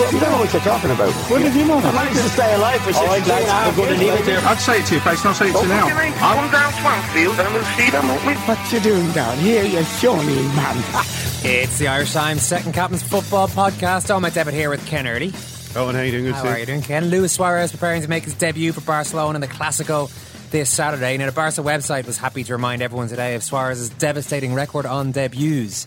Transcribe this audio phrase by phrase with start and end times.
[0.00, 1.12] You don't know what you're talking about.
[1.28, 1.78] What did you know?
[1.78, 4.44] I managed to stay alive for 62 and a half years.
[4.44, 5.88] I'd say it to your face, not say it to you now.
[5.88, 8.34] Come down Swansfield and we'll see them, won't we?
[8.34, 10.82] What you doing down here, you shawny man?
[11.44, 14.10] It's the Irish Times Second Captain's Football Podcast.
[14.10, 15.32] Oh, my debut here with Ken Early.
[15.76, 16.24] Oh, and how you doing?
[16.24, 17.08] Good How are you doing, Ken?
[17.10, 20.10] Luis Suarez preparing to make his debut for Barcelona in the Clasico
[20.50, 21.16] this Saturday.
[21.16, 25.12] Now, the Barca website was happy to remind everyone today of Suarez's devastating record on
[25.12, 25.86] debuts.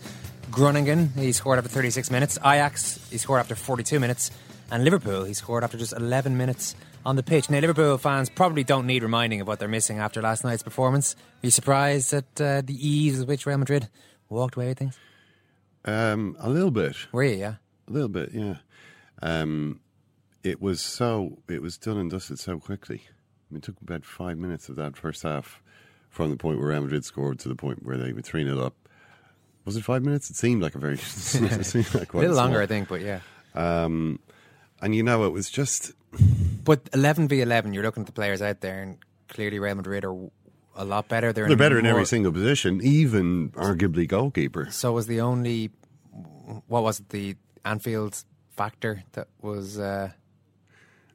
[0.54, 2.38] Groningen, he scored after 36 minutes.
[2.38, 4.30] Ajax, he scored after 42 minutes.
[4.70, 7.50] And Liverpool, he scored after just 11 minutes on the pitch.
[7.50, 11.16] Now, Liverpool fans probably don't need reminding of what they're missing after last night's performance.
[11.42, 13.88] Are you surprised at uh, the ease with which Real Madrid
[14.28, 14.96] walked away with things?
[15.84, 16.96] Um, a little bit.
[17.10, 17.54] Were you, yeah?
[17.88, 18.58] A little bit, yeah.
[19.22, 19.80] Um,
[20.44, 23.02] it was so it was done and dusted so quickly.
[23.08, 25.60] I mean, it took about five minutes of that first half
[26.10, 28.60] from the point where Real Madrid scored to the point where they were three 0
[28.60, 28.83] up.
[29.64, 30.30] Was it five minutes?
[30.30, 31.00] It seemed like a very it
[31.64, 33.20] seemed like A little longer, I think, but yeah.
[33.54, 34.18] Um,
[34.82, 35.92] and you know, it was just
[36.64, 38.98] But 11 v 11, you're looking at the players out there, and
[39.28, 40.14] clearly Real Madrid are
[40.76, 41.32] a lot better.
[41.32, 44.70] They're, they're better in every single position, even arguably goalkeeper.
[44.70, 45.70] So was the only,
[46.66, 48.22] what was it, the Anfield
[48.56, 49.78] factor that was.
[49.78, 50.10] Uh,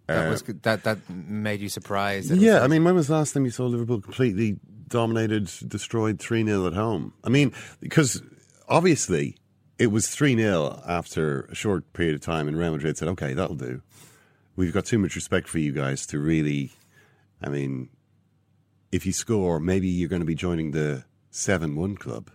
[0.08, 2.32] that Uh, was that that made you surprised.
[2.32, 6.20] was Yeah, I mean, when was the last time you saw Liverpool completely dominated, destroyed
[6.20, 7.14] 3 0 at home?
[7.24, 8.24] I mean, because
[8.70, 9.36] obviously
[9.78, 13.34] it was 3 0 after a short period of time, and Real Madrid said, okay,
[13.34, 13.82] that'll do.
[14.56, 16.72] We've got too much respect for you guys to really,
[17.42, 17.90] I mean,
[18.92, 22.30] if you score, maybe you're going to be joining the 7 1 club.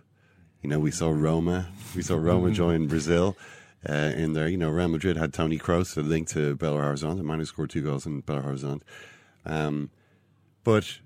[0.61, 3.37] You know, we saw Roma, we saw Roma join Brazil.
[3.87, 7.19] Uh, in there, you know, Real Madrid had Toni Kroos, a link to Belo Horizonte,
[7.19, 8.81] a man who scored two goals in Belo Horizonte.
[9.45, 9.91] Um,
[10.63, 10.99] but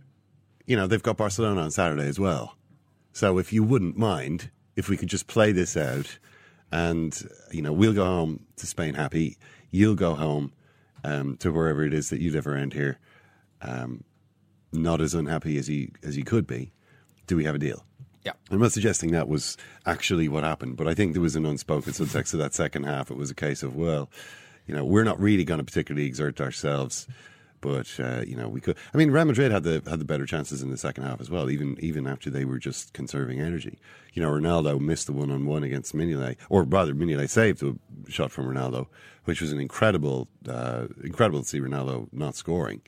[0.66, 2.56] you know they've got Barcelona on Saturday as well.
[3.11, 6.17] So if you wouldn't mind, if we could just play this out,
[6.72, 9.38] and you know we'll go home to Spain happy,
[9.72, 10.53] you'll go home
[11.03, 12.97] um, to wherever it is that you live around here,
[13.62, 14.03] um,
[14.72, 16.72] not as unhappy as you as you could be.
[17.28, 17.85] Do we have a deal?
[18.23, 18.34] Yeah.
[18.50, 21.94] I'm not suggesting that was actually what happened, but I think there was an unspoken
[21.94, 23.11] subtext to that second half.
[23.11, 24.09] It was a case of, well,
[24.67, 27.07] you know, we're not really going to particularly exert ourselves,
[27.62, 28.78] but uh, you know, we could.
[28.94, 31.30] I mean, Real Madrid had the had the better chances in the second half as
[31.30, 33.80] well, even even after they were just conserving energy.
[34.14, 37.75] You know, Ronaldo missed the one on one against Mignolet, or rather, Mignolet saved a
[38.09, 38.88] shot from Ronaldo,
[39.25, 42.81] which was an incredible, uh, incredible to see Ronaldo not scoring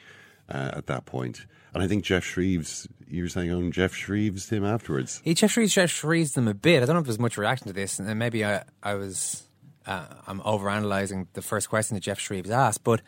[0.50, 1.46] uh, at that point.
[1.74, 5.22] And I think Geoff Shreeves, you were saying, oh, Geoff Shreeves him afterwards.
[5.24, 6.84] He Geoff Shreeves, Geoff Shreeves them a bit.
[6.84, 9.44] I don't know if there's much reaction to this, and maybe I, I was,
[9.86, 13.02] uh, I'm overanalyzing the first question that Geoff Shreeves asked, but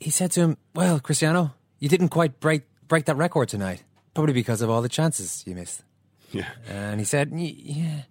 [0.00, 3.84] he said to him, "Well, Cristiano, you didn't quite break break that record tonight,
[4.14, 5.82] probably because of all the chances you missed."
[6.32, 6.48] Yeah.
[6.68, 8.02] And he said, "Yeah,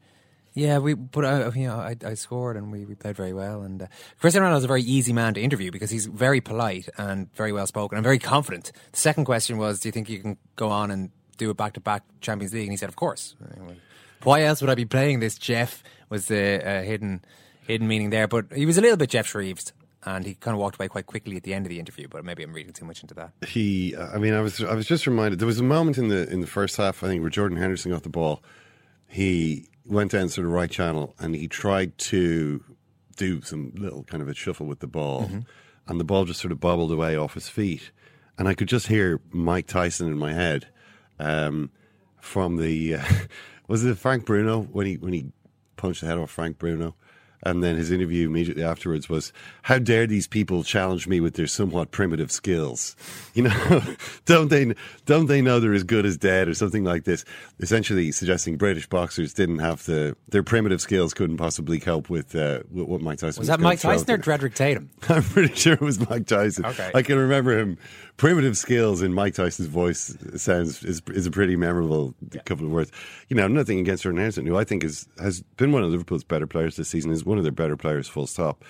[0.54, 3.62] yeah, we, but I, you know, I, I scored and we, we played very well."
[3.62, 3.88] And uh,
[4.20, 7.52] Cristiano Ronaldo is a very easy man to interview because he's very polite and very
[7.52, 8.72] well spoken and very confident.
[8.92, 11.74] The second question was, "Do you think you can go on and do a back
[11.74, 13.36] to back Champions League?" And he said, "Of course."
[14.24, 15.38] Why else would I be playing this?
[15.38, 17.24] Jeff was the uh, hidden
[17.68, 19.72] hidden meaning there, but he was a little bit Geoff Shreeves.
[20.06, 22.24] And he kind of walked away quite quickly at the end of the interview, but
[22.24, 23.32] maybe I'm reading too much into that.
[23.48, 25.40] He, I mean, I was, I was just reminded.
[25.40, 27.92] There was a moment in the in the first half, I think, where Jordan Henderson
[27.92, 28.44] got the ball.
[29.08, 32.64] He went down to the right channel and he tried to
[33.18, 35.30] do some little kind of a shuffle with the ball,
[35.88, 37.92] and the ball just sort of bobbled away off his feet,
[38.38, 40.68] and I could just hear Mike Tyson in my head
[41.20, 41.72] um,
[42.20, 43.04] from the uh,
[43.68, 45.32] was it Frank Bruno when he when he
[45.78, 46.96] punched the head off Frank Bruno.
[47.46, 49.32] And then his interview immediately afterwards was,
[49.64, 52.96] "How dare these people challenge me with their somewhat primitive skills?
[53.34, 53.82] You know,
[54.26, 54.74] don't they
[55.06, 57.24] don't they know they're as good as dead or something like this?"
[57.60, 62.60] Essentially, suggesting British boxers didn't have the their primitive skills couldn't possibly cope with, uh,
[62.72, 64.18] with what Mike Tyson Was was that Mike Tyson or.
[64.18, 64.90] Drederick Tatum?
[65.10, 66.66] I'm pretty sure it was Mike Tyson.
[66.66, 66.92] Okay.
[66.94, 67.78] I can remember him.
[68.18, 72.16] Primitive skills in Mike Tyson's voice sounds is, is a pretty memorable
[72.46, 72.92] couple of words.
[73.28, 76.48] You know, nothing against Henderson, who I think is has been one of Liverpool's better
[76.48, 77.12] players this season.
[77.12, 78.64] Is one of their better players, full stop.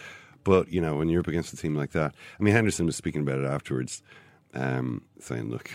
[0.44, 2.96] But you know, when you're up against a team like that, I mean, Henderson was
[2.96, 4.04] speaking about it afterwards,
[4.54, 5.72] um, saying, "Look."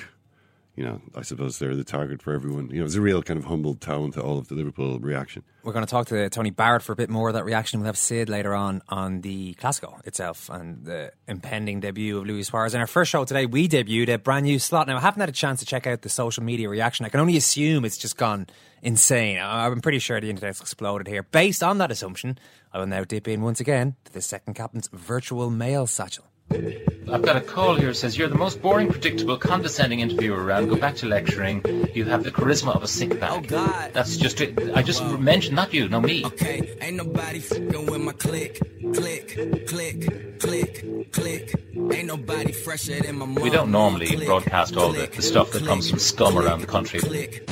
[0.80, 2.70] You know, I suppose they're the target for everyone.
[2.70, 5.42] You know, it's a real kind of humbled tone to all of the Liverpool reaction.
[5.62, 7.80] We're going to talk to Tony Barrett for a bit more of that reaction.
[7.80, 12.48] We'll have Sid later on on the Classico itself and the impending debut of Luis
[12.48, 12.72] Suarez.
[12.72, 14.86] In our first show today, we debuted a brand new slot.
[14.86, 17.04] Now, I haven't had a chance to check out the social media reaction.
[17.04, 18.46] I can only assume it's just gone
[18.80, 19.38] insane.
[19.38, 21.24] I'm pretty sure the internet's exploded here.
[21.24, 22.38] Based on that assumption,
[22.72, 26.29] I will now dip in once again to the second captain's virtual mail satchel.
[26.52, 30.68] I've got a call here that says you're the most boring, predictable, condescending interviewer around.
[30.68, 31.62] Go back to lecturing.
[31.92, 33.32] You have the charisma of a sick bag.
[33.32, 33.90] Oh, God.
[33.92, 34.56] That's just it.
[34.76, 36.24] I just mentioned not you, no me.
[36.24, 38.60] Okay, ain't nobody fucking with my click,
[38.94, 41.54] click, click, click, click.
[41.92, 43.42] Ain't nobody fresher than my mom.
[43.42, 46.46] We don't normally Click, broadcast all the, click, the stuff that comes from scum click,
[46.46, 47.00] around the country.
[47.00, 47.44] Click.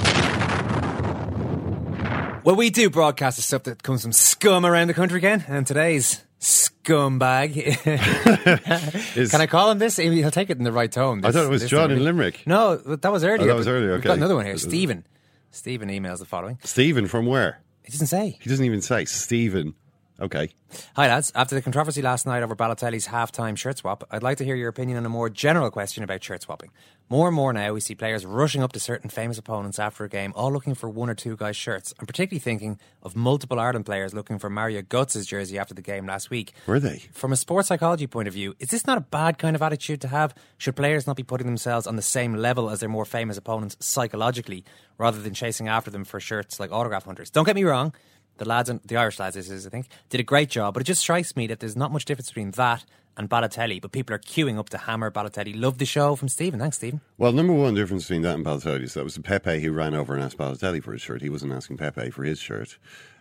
[2.44, 5.66] Well, we do broadcast the stuff that comes from scum around the country, Ken, and
[5.66, 7.56] today's scumbag.
[9.16, 9.96] Is- Can I call him this?
[9.96, 11.24] He'll take it in the right tone.
[11.24, 12.46] I thought it was John in Limerick.
[12.46, 13.42] No, that was earlier.
[13.42, 14.10] Oh, that was earlier, okay.
[14.10, 14.58] another one here.
[14.58, 15.06] Stephen.
[15.50, 16.58] Stephen emails the following.
[16.62, 17.60] Stephen from where?
[17.82, 18.38] He doesn't say.
[18.40, 19.74] He doesn't even say Stephen.
[20.20, 20.50] Okay.
[20.96, 21.30] Hi, lads.
[21.32, 24.68] After the controversy last night over Balotelli's halftime shirt swap, I'd like to hear your
[24.68, 26.72] opinion on a more general question about shirt swapping.
[27.08, 30.08] More and more now, we see players rushing up to certain famous opponents after a
[30.08, 31.94] game, all looking for one or two guys' shirts.
[32.00, 36.04] I'm particularly thinking of multiple Ireland players looking for Mario Götze's jersey after the game
[36.04, 36.52] last week.
[36.66, 37.04] Were they?
[37.12, 40.00] From a sports psychology point of view, is this not a bad kind of attitude
[40.00, 40.34] to have?
[40.58, 43.76] Should players not be putting themselves on the same level as their more famous opponents
[43.78, 44.64] psychologically,
[44.98, 47.30] rather than chasing after them for shirts like autograph hunters?
[47.30, 47.94] Don't get me wrong,
[48.38, 50.86] the lads, and the Irish lads, is, I think, did a great job, but it
[50.86, 52.84] just strikes me that there's not much difference between that
[53.16, 55.60] and Balotelli, but people are queuing up to hammer Balotelli.
[55.60, 56.60] Love the show from Stephen.
[56.60, 57.00] Thanks, Stephen.
[57.18, 59.94] Well, number one difference between that and Balotelli is that it was Pepe who ran
[59.94, 61.20] over and asked Balotelli for his shirt.
[61.20, 62.78] He wasn't asking Pepe for his shirt.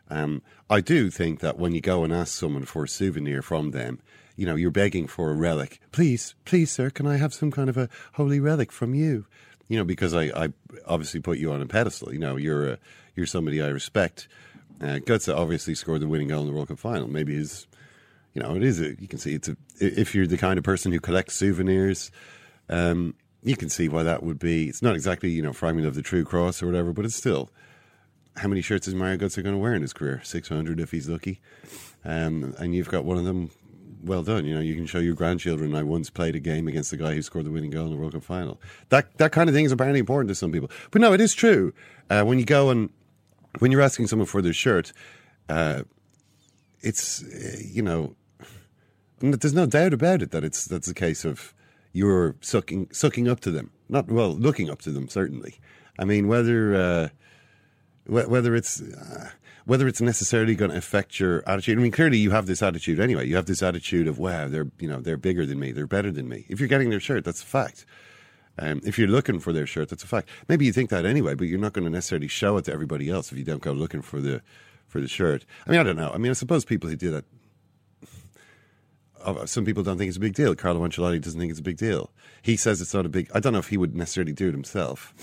[0.10, 3.72] Um, I do think that when you go and ask someone for a souvenir from
[3.72, 4.00] them,
[4.36, 5.81] you know, you're begging for a relic.
[5.92, 9.25] Please, please, sir, can I have some kind of a holy relic from you?
[9.68, 10.54] You know, because I, I
[10.86, 12.13] obviously put you on a pedestal.
[12.13, 12.78] You know, you're a,
[13.16, 14.28] you're somebody I respect.
[14.81, 17.07] Uh, Götze obviously scored the winning goal in the World Cup final.
[17.07, 17.68] Maybe his
[18.38, 18.79] you know, it is.
[18.79, 19.57] A, you can see it's a.
[19.79, 22.12] If you're the kind of person who collects souvenirs,
[22.69, 24.69] um, you can see why that would be.
[24.69, 27.50] It's not exactly you know fragment of the true cross or whatever, but it's still.
[28.35, 30.21] How many shirts is Mario Götze going to wear in his career?
[30.24, 31.41] Six hundred if he's lucky,
[32.06, 33.50] um, and you've got one of them.
[34.03, 34.45] Well done.
[34.45, 35.74] You know, you can show your grandchildren.
[35.74, 37.97] I once played a game against the guy who scored the winning goal in the
[37.97, 38.62] World Cup final.
[38.89, 40.69] That that kind of thing is apparently important to some people.
[40.91, 41.74] But no, it is true.
[42.12, 42.91] Uh, when you go and
[43.59, 44.94] when you're asking someone for their shirt,
[45.50, 45.83] uh,
[46.81, 48.15] it's uh, you know
[49.19, 51.54] there's no doubt about it that it's that's a case of
[51.94, 55.07] you're sucking sucking up to them, not well looking up to them.
[55.07, 55.56] Certainly,
[55.98, 57.09] I mean whether uh,
[58.06, 59.31] wh- whether it's uh,
[59.65, 61.77] whether it's necessarily going to affect your attitude.
[61.77, 63.27] I mean, clearly you have this attitude anyway.
[63.27, 66.12] You have this attitude of wow, they're you know they're bigger than me, they're better
[66.12, 66.46] than me.
[66.50, 67.86] If you're getting their shirt, that's a fact.
[68.60, 70.30] Um, if you're looking for their shirt, that's a fact.
[70.48, 73.10] Maybe you think that anyway, but you're not going to necessarily show it to everybody
[73.10, 74.42] else if you don't go looking for the
[74.88, 75.46] for the shirt.
[75.66, 76.12] I mean, I don't know.
[76.14, 77.26] I mean, I suppose people who do that
[79.28, 80.56] uh, some people don't think it's a big deal.
[80.56, 82.12] Carlo Ancelotti doesn't think it's a big deal.
[82.42, 83.30] He says it's not a big.
[83.34, 85.14] I don't know if he would necessarily do it himself,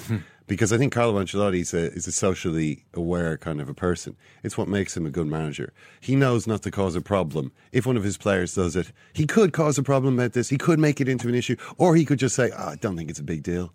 [0.47, 4.17] because I think Carlo Ancelotti is a, is a socially aware kind of a person.
[4.43, 5.73] It's what makes him a good manager.
[6.01, 7.53] He knows not to cause a problem.
[7.73, 10.51] If one of his players does it, he could cause a problem about this.
[10.51, 12.97] He could make it into an issue, or he could just say, oh, "I don't
[12.97, 13.73] think it's a big deal."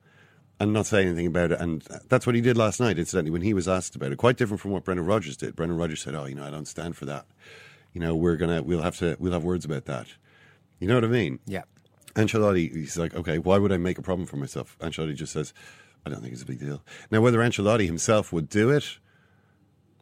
[0.59, 2.99] And not say anything about it, and that's what he did last night.
[2.99, 5.55] Incidentally, when he was asked about it, quite different from what Brendan Rodgers did.
[5.55, 7.25] Brendan Rodgers said, "Oh, you know, I don't stand for that.
[7.93, 10.07] You know, we're gonna, we'll have to, we'll have words about that."
[10.79, 11.39] You know what I mean?
[11.45, 11.63] Yeah.
[12.15, 14.77] Ancelotti, he's like, okay, why would I make a problem for myself?
[14.79, 15.53] Ancelotti just says,
[16.05, 16.81] I don't think it's a big deal.
[17.11, 18.97] Now, whether Ancelotti himself would do it,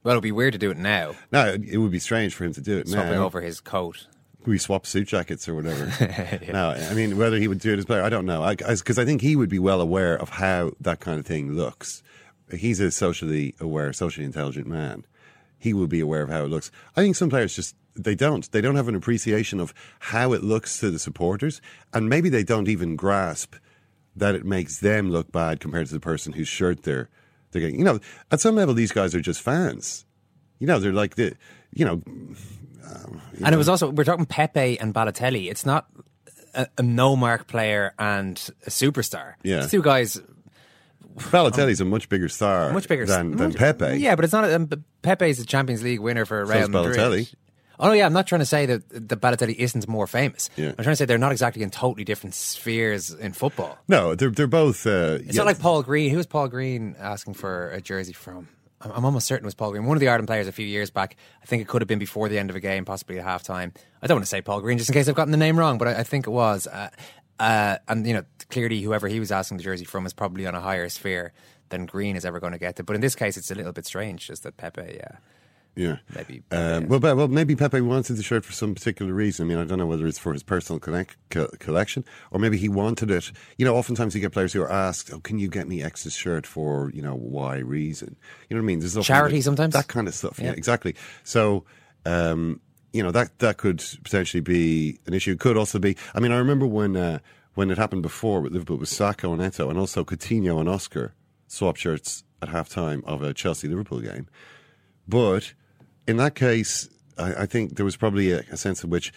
[0.04, 2.54] Well, it'd be weird to do it now, no, it would be strange for him
[2.54, 3.26] to do it swapping now.
[3.26, 4.08] over his coat.
[4.46, 5.92] We swap suit jackets or whatever.
[6.54, 8.48] No, I mean, whether he would do it as player, I don't know.
[8.56, 12.02] Because I, think he would be well aware of how that kind of thing looks.
[12.56, 15.06] He's a socially aware, socially intelligent man.
[15.60, 16.72] He will be aware of how it looks.
[16.96, 18.50] I think some players just they don't.
[18.52, 21.62] They don't have an appreciation of how it looks to the supporters,
[21.94, 23.56] and maybe they don't even grasp
[24.18, 27.10] that it makes them look bad compared to the person whose shirt they're
[27.52, 27.80] they're getting.
[27.80, 28.00] You know,
[28.32, 30.06] at some level, these guys are just fans.
[30.60, 31.36] You know, they're like the,
[31.72, 32.02] you know,
[33.44, 35.50] And it was also we're talking Pepe and Balotelli.
[35.50, 35.88] It's not
[36.54, 39.34] a, a no mark player and a superstar.
[39.44, 39.68] Yeah.
[39.68, 40.20] Two guys
[41.18, 43.98] Balotelli's a much bigger star, much bigger than, than much- Pepe.
[43.98, 44.52] Yeah, but it's not.
[44.52, 44.70] Um,
[45.02, 46.98] Pepe is a Champions League winner for So Real is Madrid.
[46.98, 47.34] Balotelli.
[47.80, 50.50] Oh yeah, I'm not trying to say that the Balotelli isn't more famous.
[50.56, 50.70] Yeah.
[50.70, 53.78] I'm trying to say they're not exactly in totally different spheres in football.
[53.88, 54.86] No, they're they're both.
[54.88, 56.10] Uh, It's not like Paul Green.
[56.12, 58.48] Who was Paul Green asking for a jersey from?
[58.82, 60.66] I'm I'm almost certain it was Paul Green, one of the Ireland players a few
[60.66, 61.16] years back.
[61.42, 63.76] I think it could have been before the end of a game, possibly at halftime.
[64.02, 65.78] I don't want to say Paul Green just in case I've gotten the name wrong,
[65.78, 66.68] but I, I think it was.
[66.68, 66.90] Uh,
[67.40, 70.56] uh, and, you know, clearly whoever he was asking the jersey from is probably on
[70.56, 71.34] a higher sphere
[71.70, 72.84] than Green is ever going to get to.
[72.84, 75.18] But in this case, it's a little bit strange just that Pepe, yeah.
[75.78, 75.98] Yeah.
[76.16, 79.46] Maybe Um, well, but, well, maybe Pepe wanted the shirt for some particular reason.
[79.46, 82.58] I mean, I don't know whether it's for his personal connect, co- collection or maybe
[82.58, 83.32] he wanted it.
[83.58, 86.14] You know, oftentimes you get players who are asked, "Oh, can you get me X's
[86.14, 88.16] shirt for you know Y reason?"
[88.50, 88.80] You know what I mean?
[88.80, 89.74] There's Charity sometimes?
[89.76, 90.40] that kind of stuff.
[90.40, 90.52] Yeah, Yeah.
[90.54, 90.96] exactly.
[91.24, 91.64] So.
[92.06, 92.62] Um,
[92.94, 95.34] you know that that could potentially be an issue.
[95.34, 95.96] It could also be.
[96.16, 97.20] I mean, I remember when uh,
[97.54, 101.14] when it happened before with Liverpool with Sakho and Eto'o, and also Coutinho and Oscar
[101.48, 104.28] swapped shirts at halftime of a Chelsea Liverpool game.
[105.08, 105.54] But
[106.08, 109.12] in that case, I, I think there was probably a, a sense in which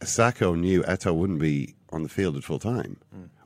[0.00, 2.96] Sakho knew Eto'o wouldn't be on the field at full time,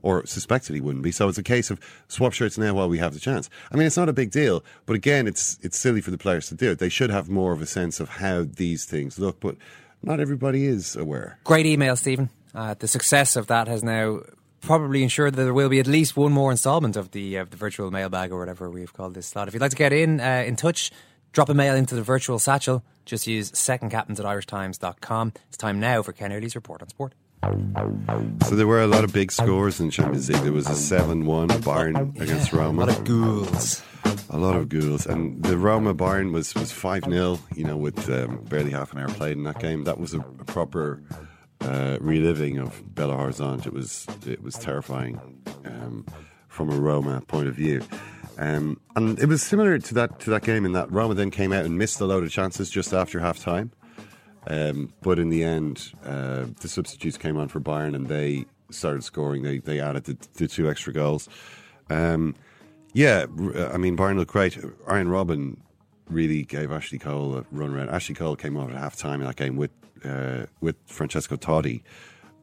[0.02, 1.12] or suspected he wouldn't be.
[1.12, 1.78] So it's a case of
[2.08, 3.50] swap shirts now while we have the chance.
[3.70, 6.48] I mean, it's not a big deal, but again, it's it's silly for the players
[6.48, 6.78] to do it.
[6.78, 9.56] They should have more of a sense of how these things look, but
[10.02, 11.38] not everybody is aware.
[11.44, 12.30] Great email, Stephen.
[12.54, 14.20] Uh, the success of that has now
[14.60, 17.56] probably ensured that there will be at least one more instalment of the of the
[17.56, 19.48] virtual mailbag or whatever we've called this slot.
[19.48, 20.90] If you'd like to get in uh, in touch,
[21.32, 22.84] drop a mail into the virtual satchel.
[23.04, 25.32] Just use secondcaptains at irishtimes.com.
[25.48, 27.14] It's time now for Ken Early's report on sport.
[27.42, 30.42] So there were a lot of big scores in Champions League.
[30.42, 32.84] There was a seven-one Bayern against Roma.
[32.84, 33.82] A lot of ghouls.
[34.30, 35.06] A lot of ghouls.
[35.06, 38.98] And the Roma Bayern was was five 0 You know, with um, barely half an
[38.98, 39.84] hour played in that game.
[39.84, 41.02] That was a, a proper
[41.60, 43.66] uh, reliving of Belo Horizonte.
[43.66, 45.20] It was it was terrifying
[45.64, 46.06] um,
[46.48, 47.82] from a Roma point of view.
[48.38, 51.52] Um, and it was similar to that to that game in that Roma then came
[51.52, 53.72] out and missed a load of chances just after half time.
[54.46, 59.02] Um, but in the end, uh, the substitutes came on for Bayern and they started
[59.02, 59.42] scoring.
[59.42, 61.28] They they added the, the two extra goals.
[61.90, 62.36] Um,
[62.92, 63.26] yeah,
[63.72, 64.56] I mean Bayern looked great.
[64.86, 65.56] Arjen Robben
[66.08, 67.90] really gave Ashley Cole a run around.
[67.90, 69.72] Ashley Cole came off at half time in that game with
[70.04, 71.82] uh, with Francesco Totti.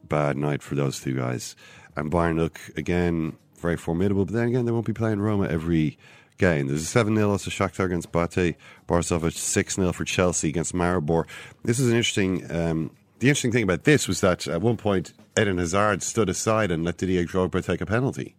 [0.04, 1.56] Bad night for those two guys.
[1.96, 5.98] And Bayern look again very formidable, but then again they won't be playing Roma every
[6.38, 6.66] game.
[6.66, 8.56] There's a 7 0 loss to Shakhtar against Bate,
[8.88, 11.26] Borisov 6 0 for Chelsea against Maribor.
[11.64, 12.50] This is an interesting.
[12.50, 16.70] Um, the interesting thing about this was that at one point Eden Hazard stood aside
[16.70, 18.36] and let Didier Drogba take a penalty.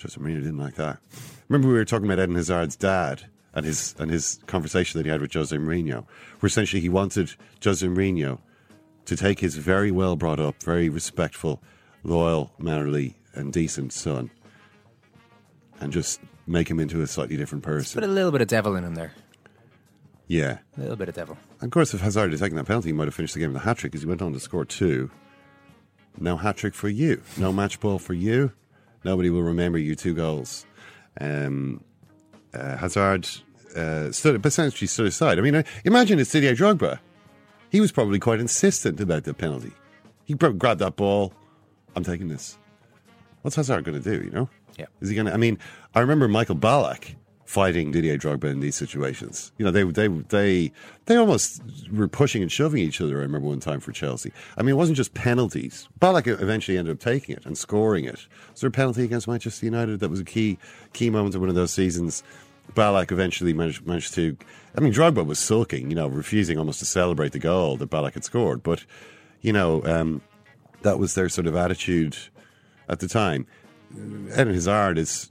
[0.00, 0.98] Jose Mourinho didn't like that.
[1.48, 5.10] Remember we were talking about Eden Hazard's dad and his and his conversation that he
[5.10, 6.06] had with Jose Mourinho,
[6.40, 8.38] where essentially he wanted Jose Mourinho
[9.04, 11.62] to take his very well brought up, very respectful,
[12.02, 14.30] loyal, mannerly, and decent son
[15.80, 18.00] and just make him into a slightly different person.
[18.00, 19.12] Put a little bit of devil in him there.
[20.28, 20.58] Yeah.
[20.76, 21.36] A little bit of devil.
[21.60, 23.52] And of course, if Hazard had taken that penalty, he might have finished the game
[23.52, 25.10] with a hat trick because he went on to score two.
[26.18, 27.22] No hat trick for you.
[27.36, 28.52] No match ball for you.
[29.04, 30.64] Nobody will remember you two goals.
[31.20, 31.82] Um,
[32.54, 33.28] uh, Hazard
[33.76, 35.38] uh, stood, essentially stood aside.
[35.38, 36.98] I mean, uh, imagine it's Didier Drogba.
[37.70, 39.72] He was probably quite insistent about the penalty.
[40.24, 41.32] He grabbed that ball.
[41.96, 42.58] I'm taking this.
[43.42, 44.24] What's Hazard going to do?
[44.24, 44.48] You know?
[44.78, 44.86] Yeah.
[45.00, 45.34] Is he going to?
[45.34, 45.58] I mean,
[45.94, 49.52] I remember Michael Ballack fighting Didier Drogba in these situations.
[49.58, 50.72] You know, they they they
[51.04, 51.60] they almost
[51.92, 53.18] were pushing and shoving each other.
[53.18, 54.32] I remember one time for Chelsea.
[54.56, 55.88] I mean, it wasn't just penalties.
[56.00, 58.26] Ballack eventually ended up taking it and scoring it.
[58.50, 60.58] Was there a penalty against Manchester United that was a key
[60.94, 62.22] key moment of one of those seasons?
[62.74, 64.36] Ballack eventually managed, managed to.
[64.76, 68.14] I mean, Drogba was sulking, you know, refusing almost to celebrate the goal that Ballack
[68.14, 68.62] had scored.
[68.62, 68.84] But,
[69.42, 70.22] you know, um,
[70.80, 72.16] that was their sort of attitude
[72.92, 73.46] at the time.
[73.94, 75.30] Eden Hazard is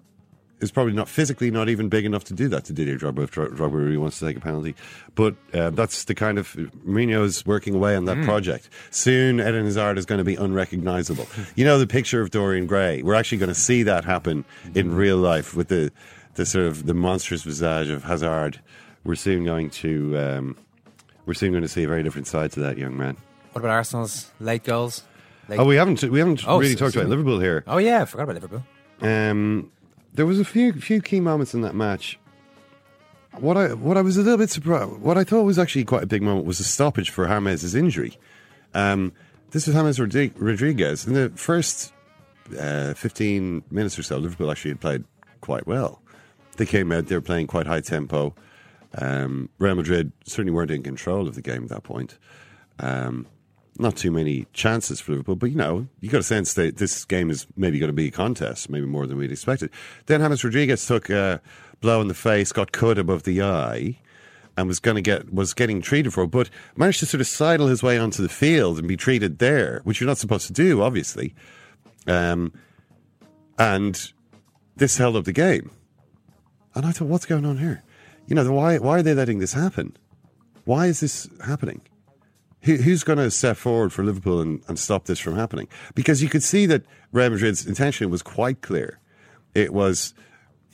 [0.60, 3.32] is probably not physically not even big enough to do that to Didier Drogba if
[3.32, 4.76] Dro- Drogba really wants to take a penalty.
[5.16, 6.54] But uh, that's the kind of
[6.86, 8.70] Mourinho is working away on that project.
[8.92, 11.28] Soon, Eden Hazard is going to be unrecognizable.
[11.56, 13.02] you know the picture of Dorian Gray.
[13.02, 15.92] We're actually going to see that happen in real life with the
[16.36, 18.60] the sort of the monstrous visage of Hazard.
[19.04, 20.58] We're soon going to um,
[21.26, 23.18] we're soon going to see a very different side to that young man.
[23.54, 25.04] What about Arsenal's late goals?
[25.52, 27.64] Late- Oh, we haven't we haven't Oh, really so- talked so- about Liverpool here.
[27.68, 28.64] Oh, yeah, I forgot about Liverpool.
[29.02, 29.70] Um,
[30.14, 32.18] there was a few few key moments in that match.
[33.40, 34.92] What I what I was a little bit surprised.
[35.00, 38.18] What I thought was actually quite a big moment was the stoppage for James's injury.
[38.74, 39.12] Um,
[39.52, 40.00] this was James
[40.40, 41.94] Rodriguez in the first
[42.60, 44.18] uh, fifteen minutes or so.
[44.18, 45.04] Liverpool actually had played
[45.42, 46.02] quite well.
[46.58, 47.08] They came out.
[47.08, 48.36] They were playing quite high tempo.
[48.96, 52.18] Um, Real Madrid certainly weren't in control of the game at that point.
[52.80, 53.26] Um,
[53.82, 57.04] not too many chances for Liverpool, but you know, you got a sense that this
[57.06, 59.70] game is maybe going to be a contest, maybe more than we'd expected.
[60.06, 61.42] Then James Rodriguez took a
[61.82, 63.98] blow in the face, got cut above the eye,
[64.56, 67.28] and was going to get was getting treated for, it, but managed to sort of
[67.28, 70.54] sidle his way onto the field and be treated there, which you're not supposed to
[70.54, 71.34] do, obviously.
[72.08, 72.54] Um,
[73.58, 74.12] and
[74.76, 75.72] this held up the game.
[76.74, 77.84] And I thought, what's going on here?
[78.28, 79.98] You know, why why are they letting this happen?
[80.66, 81.82] Why is this happening?
[82.64, 85.68] Who, who's going to step forward for Liverpool and, and stop this from happening?
[85.96, 89.00] Because you could see that Real Madrid's intention was quite clear.
[89.56, 90.14] It was,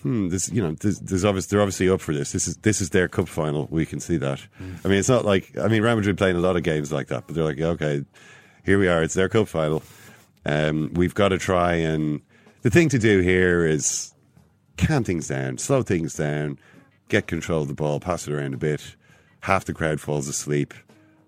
[0.02, 2.34] hmm, this, you know, this, there's obvious, they're obviously up for this.
[2.34, 3.68] This is this is their cup final.
[3.72, 4.42] We can see that.
[4.84, 7.08] I mean, it's not like I mean, Real Madrid playing a lot of games like
[7.08, 8.04] that, but they're like, okay,
[8.66, 9.02] here we are.
[9.02, 9.82] It's their cup final.
[10.46, 12.22] Um, we've got to try and
[12.62, 14.14] the thing to do here is
[14.78, 16.60] calm things down, slow things down,
[17.10, 18.96] get control of the ball, pass it around a bit.
[19.42, 20.74] Half the crowd falls asleep,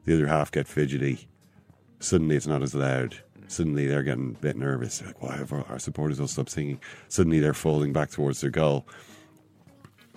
[0.10, 1.28] the other half get fidgety.
[2.00, 3.16] Suddenly it's not as loud.
[3.48, 5.00] Suddenly they're getting a bit nervous.
[5.00, 6.80] They're like, why have our, supporters all stopped singing?
[7.08, 8.88] Suddenly they're falling back towards their goal.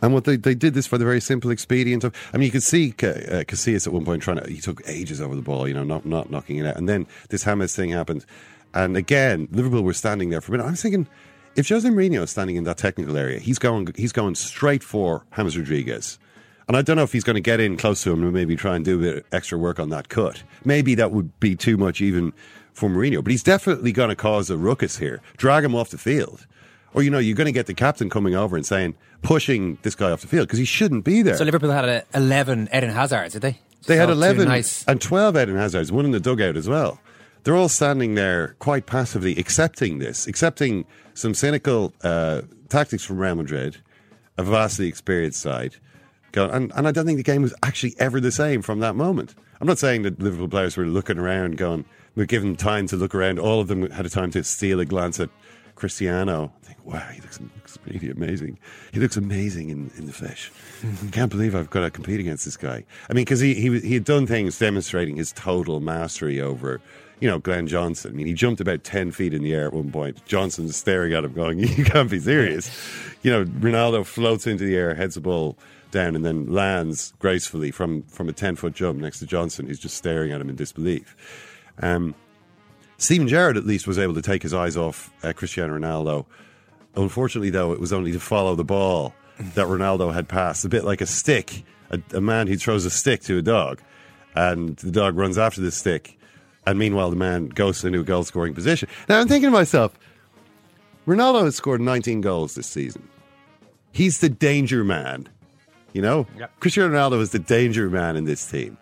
[0.01, 2.51] And what they, they did this for the very simple expedient of, I mean, you
[2.51, 5.69] could see uh, Casillas at one point trying to, he took ages over the ball,
[5.69, 6.77] you know, not, not knocking it out.
[6.77, 8.25] And then this James thing happened.
[8.75, 10.67] And again, Liverpool were standing there for a minute.
[10.67, 11.07] I was thinking,
[11.55, 15.25] if Jose Mourinho is standing in that technical area, he's going, he's going straight for
[15.37, 16.19] James Rodriguez.
[16.69, 18.54] And I don't know if he's going to get in close to him and maybe
[18.57, 20.42] try and do a bit of extra work on that cut.
[20.64, 22.33] Maybe that would be too much even
[22.73, 23.23] for Mourinho.
[23.23, 26.47] But he's definitely going to cause a ruckus here, drag him off the field.
[26.95, 29.95] Or, you know, you're going to get the captain coming over and saying, pushing this
[29.95, 31.37] guy off the field because he shouldn't be there.
[31.37, 33.59] So Liverpool had a 11 Eden Hazards, did they?
[33.87, 34.85] They had So two 11 Nice.
[34.87, 37.00] and 12 Eden Hazards, one in the dugout as well.
[37.45, 43.35] They're all standing there quite passively accepting this, accepting some cynical uh, tactics from Real
[43.35, 43.78] Madrid,
[44.38, 45.76] a vastly experienced side.
[46.33, 48.97] Going, and, and I don't think the game was actually ever the same from that
[48.97, 49.35] moment.
[49.61, 51.85] I'm not saying that Liverpool players were looking around, going,
[52.15, 53.39] we are given time to look around.
[53.39, 55.30] All of them had a time to steal a glance at
[55.75, 56.52] Cristiano.
[56.63, 58.59] I think, wow, he looks, looks really amazing.
[58.93, 60.50] He looks amazing in, in the flesh.
[60.83, 62.85] I can't believe I've got to compete against this guy.
[63.09, 66.80] I mean, because he, he, he had done things demonstrating his total mastery over,
[67.21, 68.13] you know, Glenn Johnson.
[68.13, 70.25] I mean, he jumped about 10 feet in the air at one point.
[70.26, 72.71] Johnson was staring at him going, you can't be serious.
[73.23, 75.56] You know, Ronaldo floats into the air, heads the ball
[75.93, 79.78] down, and then lands gracefully from, from a 10 foot jump next to Johnson, who's
[79.78, 81.17] just staring at him in disbelief.
[81.81, 82.15] Um,
[82.99, 86.26] Steven Gerrard at least was able to take his eyes off uh, Cristiano Ronaldo.
[86.95, 90.85] Unfortunately, though, it was only to follow the ball that Ronaldo had passed, a bit
[90.85, 93.81] like a stick, a, a man who throws a stick to a dog,
[94.35, 96.19] and the dog runs after the stick,
[96.67, 98.89] and meanwhile the man goes into a goal scoring position.
[99.09, 99.99] Now I'm thinking to myself,
[101.07, 103.09] Ronaldo has scored 19 goals this season.
[103.91, 105.28] He's the danger man,
[105.93, 106.26] you know.
[106.61, 108.78] Cristiano Ronaldo is the danger man in this team.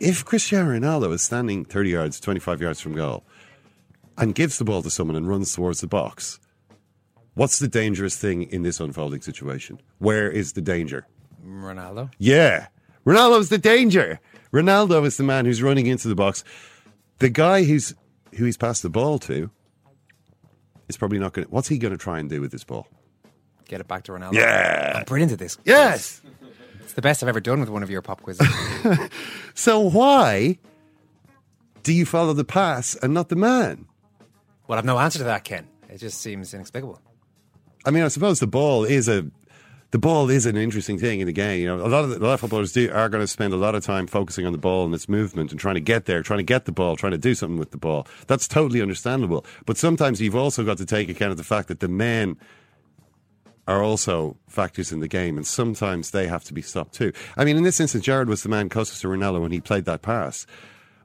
[0.00, 3.24] If Cristiano Ronaldo is standing 30 yards, 25 yards from goal,
[4.18, 6.40] and gives the ball to someone and runs towards the box,
[7.34, 9.80] what's the dangerous thing in this unfolding situation?
[9.98, 11.06] Where is the danger?
[11.46, 12.10] Ronaldo.
[12.18, 12.68] Yeah.
[13.06, 14.20] Ronaldo's the danger.
[14.52, 16.44] Ronaldo is the man who's running into the box.
[17.18, 17.94] The guy who's
[18.36, 19.50] who he's passed the ball to
[20.88, 21.50] is probably not going to.
[21.50, 22.86] What's he going to try and do with this ball?
[23.66, 24.34] Get it back to Ronaldo.
[24.34, 24.94] Yeah.
[24.98, 25.58] I'm brilliant at this.
[25.64, 26.20] Yes.
[26.80, 28.46] It's the best I've ever done with one of your pop quizzes.
[29.54, 30.58] So why
[31.84, 33.86] do you follow the pass and not the man?
[34.66, 35.68] well, I've no answer to that, Ken.
[35.88, 37.00] It just seems inexplicable.
[37.86, 39.26] I mean, I suppose the ball is a
[39.92, 41.60] the ball is an interesting thing in the game.
[41.60, 43.52] You know, a lot of the, a lot of footballers do are going to spend
[43.54, 46.06] a lot of time focusing on the ball and its movement and trying to get
[46.06, 48.08] there, trying to get the ball, trying to do something with the ball.
[48.26, 49.46] That's totally understandable.
[49.66, 52.36] But sometimes you've also got to take account of the fact that the men
[53.66, 57.12] are also factors in the game, and sometimes they have to be stopped too.
[57.36, 59.84] I mean, in this instance, Gerrard was the man closest to Ronaldo when he played
[59.86, 60.46] that pass,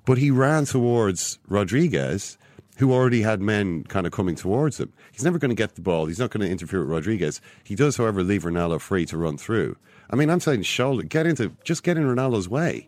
[0.06, 2.38] but he ran towards Rodriguez,
[2.78, 4.92] who already had men kind of coming towards him.
[5.12, 6.06] He's never going to get the ball.
[6.06, 7.42] He's not going to interfere with Rodriguez.
[7.64, 9.76] He does, however, leave Ronaldo free to run through.
[10.10, 12.88] I mean, I'm saying shoulder, get into, just get in Ronaldo's way,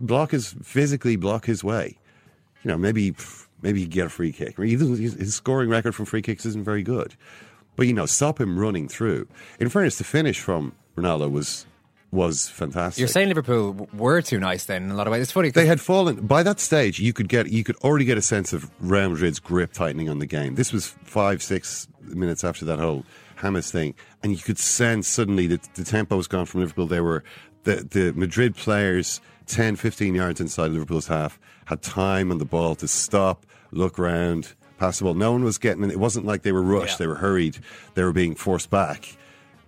[0.00, 1.98] block his physically block his way.
[2.62, 3.14] You know, maybe
[3.60, 4.56] maybe he get a free kick.
[4.56, 7.14] His scoring record from free kicks isn't very good,
[7.76, 9.28] but you know, stop him running through.
[9.60, 11.66] In fairness, the finish from Ronaldo was
[12.10, 13.00] was fantastic.
[13.00, 15.22] You're saying Liverpool were too nice then in a lot of ways.
[15.22, 15.50] It's funny.
[15.50, 17.00] They had fallen by that stage.
[17.00, 20.20] You could get, you could already get a sense of Real Madrid's grip tightening on
[20.20, 20.54] the game.
[20.54, 23.04] This was five, six minutes after that whole
[23.42, 26.86] James thing, and you could sense suddenly that the tempo was gone from Liverpool.
[26.86, 27.24] They were
[27.64, 32.74] the the Madrid players 10, 15 yards inside Liverpool's half had time on the ball
[32.76, 34.54] to stop, look round,
[34.84, 35.14] pass the ball.
[35.14, 35.90] No one was getting.
[35.90, 36.98] It wasn't like they were rushed.
[36.98, 37.58] They were hurried.
[37.94, 39.16] They were being forced back.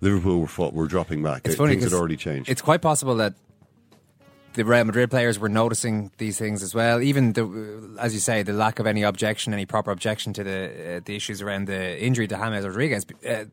[0.01, 1.41] Liverpool were fought, were dropping back.
[1.45, 2.49] It's Uh, funny Things had already changed.
[2.49, 3.33] It's quite possible that
[4.53, 7.01] the Real Madrid players were noticing these things as well.
[7.01, 10.97] Even the, as you say, the lack of any objection, any proper objection to the
[10.97, 13.05] uh, the issues around the injury to James Rodriguez.
[13.27, 13.45] Uh,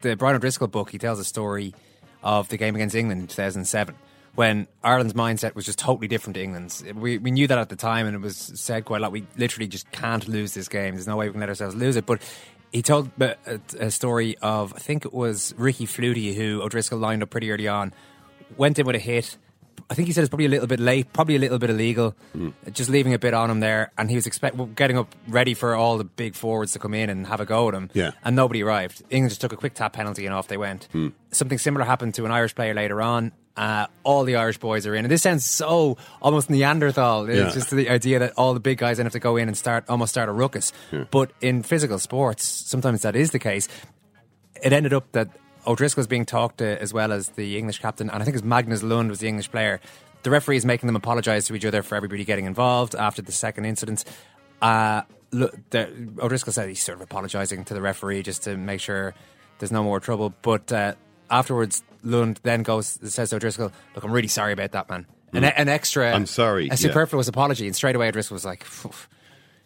[0.00, 1.74] the Brian O'Driscoll book, he tells a story
[2.22, 3.94] of the game against England in 2007
[4.34, 6.84] when Ireland's mindset was just totally different to England's.
[6.94, 9.12] We, we knew that at the time, and it was said quite a lot.
[9.12, 10.94] We literally just can't lose this game.
[10.94, 12.06] There's no way we can let ourselves lose it.
[12.06, 12.22] But
[12.72, 13.36] he told a,
[13.78, 17.68] a story of, I think it was Riki Flutey, who O'Driscoll lined up pretty early
[17.68, 17.92] on,
[18.56, 19.36] went in with a hit.
[19.90, 22.14] I think he said it's probably a little bit late, probably a little bit illegal,
[22.72, 23.90] just leaving a bit on him there.
[23.98, 27.10] And he was expect getting up ready for all the big forwards to come in
[27.10, 27.90] and have a go at him.
[27.92, 28.12] Yeah.
[28.24, 29.02] And nobody arrived.
[29.10, 30.86] England just took a quick tap penalty and off they went.
[31.32, 33.32] Something similar happened to an Irish player later on.
[33.56, 35.04] Uh, all the Irish boys are in.
[35.04, 37.28] And this sounds so almost Neanderthal.
[37.28, 37.50] It's Yeah.
[37.50, 39.84] just the idea that all the big guys then have to go in and start
[39.88, 40.72] almost start a ruckus.
[41.10, 43.66] But in physical sports, sometimes that is the case
[44.62, 45.28] it ended up that
[45.66, 48.38] O'Driscoll was being talked to as well as the English captain, and I think it
[48.38, 49.80] was Magnus Lund was the English player.
[50.22, 53.32] The referee is making them apologise to each other for everybody getting involved after the
[53.32, 54.04] second incident.
[54.60, 58.80] Uh, look, the, O'Driscoll said he's sort of apologising to the referee just to make
[58.80, 59.14] sure
[59.58, 60.34] there's no more trouble.
[60.42, 60.94] But uh,
[61.30, 65.44] afterwards, Lund then goes says to O'Driscoll, "Look, I'm really sorry about that, man." An,
[65.44, 66.12] an extra.
[66.12, 66.74] I'm sorry, a yeah.
[66.74, 68.64] superfluous apology, and straight away O'Driscoll was like.
[68.64, 68.92] "Phew,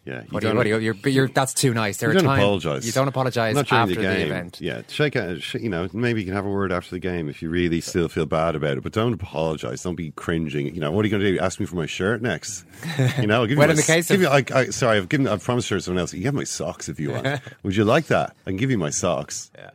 [0.05, 1.97] yeah, you What do you, what do you, you're, but you're, that's too nice.
[1.97, 2.85] There you are don't times- apologise.
[2.85, 4.27] You don't Not during after the the, game.
[4.27, 4.61] event.
[4.61, 7.27] Yeah, shake, a- sh- you know, maybe you can have a word after the game
[7.27, 8.83] if you really still feel bad about it.
[8.83, 9.81] But don't apologise.
[9.83, 10.73] Don't be cringing.
[10.75, 11.39] You know, what are you going to do?
[11.39, 12.63] Ask me for my shirt next?
[13.19, 14.65] You know, I'll give Well, you in my, the case give of- you, I, I,
[14.69, 15.27] sorry, I've given.
[15.27, 16.13] I've promised her to someone else.
[16.13, 17.41] You have my socks if you want.
[17.63, 18.35] Would you like that?
[18.45, 19.49] I can give you my socks.
[19.57, 19.71] Yeah.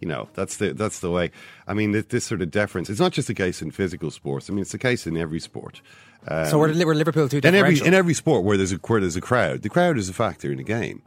[0.00, 1.30] You know, that's the that's the way.
[1.68, 2.90] I mean, this, this sort of deference.
[2.90, 4.50] It's not just a case in physical sports.
[4.50, 5.80] I mean, it's the case in every sport.
[6.28, 9.00] Um, So we're, we're Liverpool too in every in every sport where there's a where
[9.00, 11.02] there's a crowd, the crowd is a factor in a game.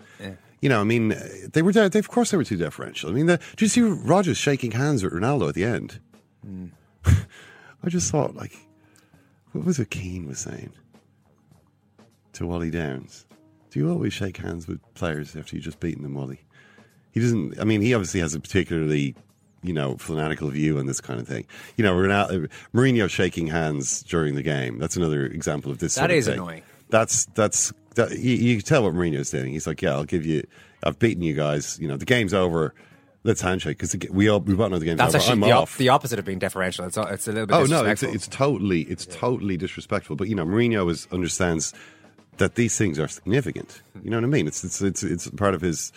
[0.61, 1.13] You know, I mean,
[1.53, 3.09] they were they, of course, they were too deferential.
[3.09, 5.99] I mean, the, did you see Rodgers shaking hands with Ronaldo at the end?
[7.05, 8.57] I just thought, like,
[9.51, 10.71] what was it Keane was saying
[12.33, 13.25] to Wally Downes?
[13.69, 16.41] Do you always shake hands with players after you just beaten them, Wally?
[17.11, 17.59] He doesn't.
[17.59, 19.15] I mean, he obviously has a particularly,
[19.65, 21.45] you know, fanatical view on this kind of thing.
[21.77, 24.79] You know, Ronaldo, Mourinho shaking hands during the game.
[24.79, 25.95] That's another example of this.
[25.95, 26.35] That sort of is thing.
[26.35, 26.63] annoying.
[26.89, 29.53] That's that's that, you, you can tell what Mourinho's doing.
[29.53, 30.45] He's like, yeah, I'll give you.
[30.83, 31.79] I've beaten you guys.
[31.79, 32.73] You know, the game's over.
[33.23, 35.17] Let's handshake because we all we both know the game's That's over.
[35.17, 35.77] actually I'm the, op- off.
[35.77, 36.85] the opposite of being deferential.
[36.85, 40.15] It's, it's a little bit Oh no, it's, it's totally it's totally disrespectful.
[40.15, 41.73] But you know, Mourinho is, understands
[42.37, 43.81] that these things are significant.
[44.03, 44.45] You know what I mean?
[44.45, 45.91] It's it's it's it's part of his.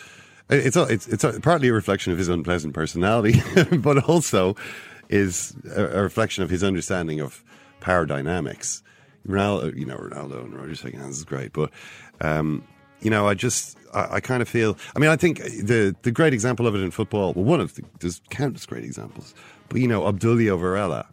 [0.51, 3.43] It's a, it's it's a, partly a reflection of his unpleasant personality,
[3.79, 4.57] but also
[5.09, 7.45] is a, a reflection of his understanding of
[7.81, 8.83] power dynamics.
[9.27, 11.71] Ronaldo, you know, Ronaldo and Roger shaking hands is great, but
[12.21, 12.67] um,
[13.01, 14.79] you know, I just I, I kind of feel.
[14.97, 17.35] I mean, I think the the great example of it in football.
[17.35, 19.35] Well, one of the, there's countless great examples,
[19.69, 21.07] but you know, Obdulio Varela.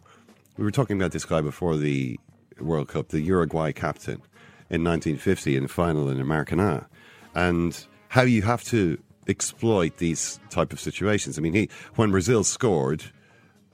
[0.56, 2.18] We were talking about this guy before the
[2.58, 4.22] World Cup, the Uruguay captain
[4.70, 6.86] in 1950 in the final in the Maracana,
[7.34, 11.38] and how you have to exploit these type of situations.
[11.38, 13.04] I mean, he when Brazil scored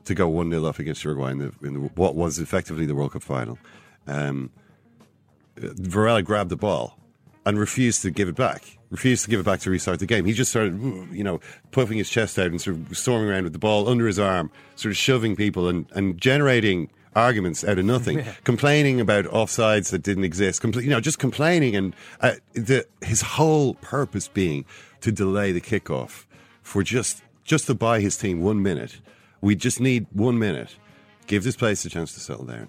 [0.04, 2.94] to go one 0 up against Uruguay in, the, in the, what was effectively the
[2.94, 3.58] World Cup final,
[4.06, 4.50] um,
[5.56, 6.98] Varela grabbed the ball
[7.44, 8.78] and refused to give it back.
[8.90, 10.24] Refused to give it back to restart the game.
[10.24, 10.78] He just started,
[11.12, 14.06] you know, puffing his chest out and sort of storming around with the ball under
[14.06, 19.24] his arm, sort of shoving people and, and generating arguments out of nothing, complaining about
[19.26, 21.76] offsides that didn't exist, compl- you know, just complaining.
[21.76, 24.64] And uh, the, his whole purpose being
[25.00, 26.26] to delay the kickoff
[26.62, 29.00] for just just to buy his team one minute.
[29.40, 30.76] We just need one minute.
[31.26, 32.68] Give this place a chance to settle down.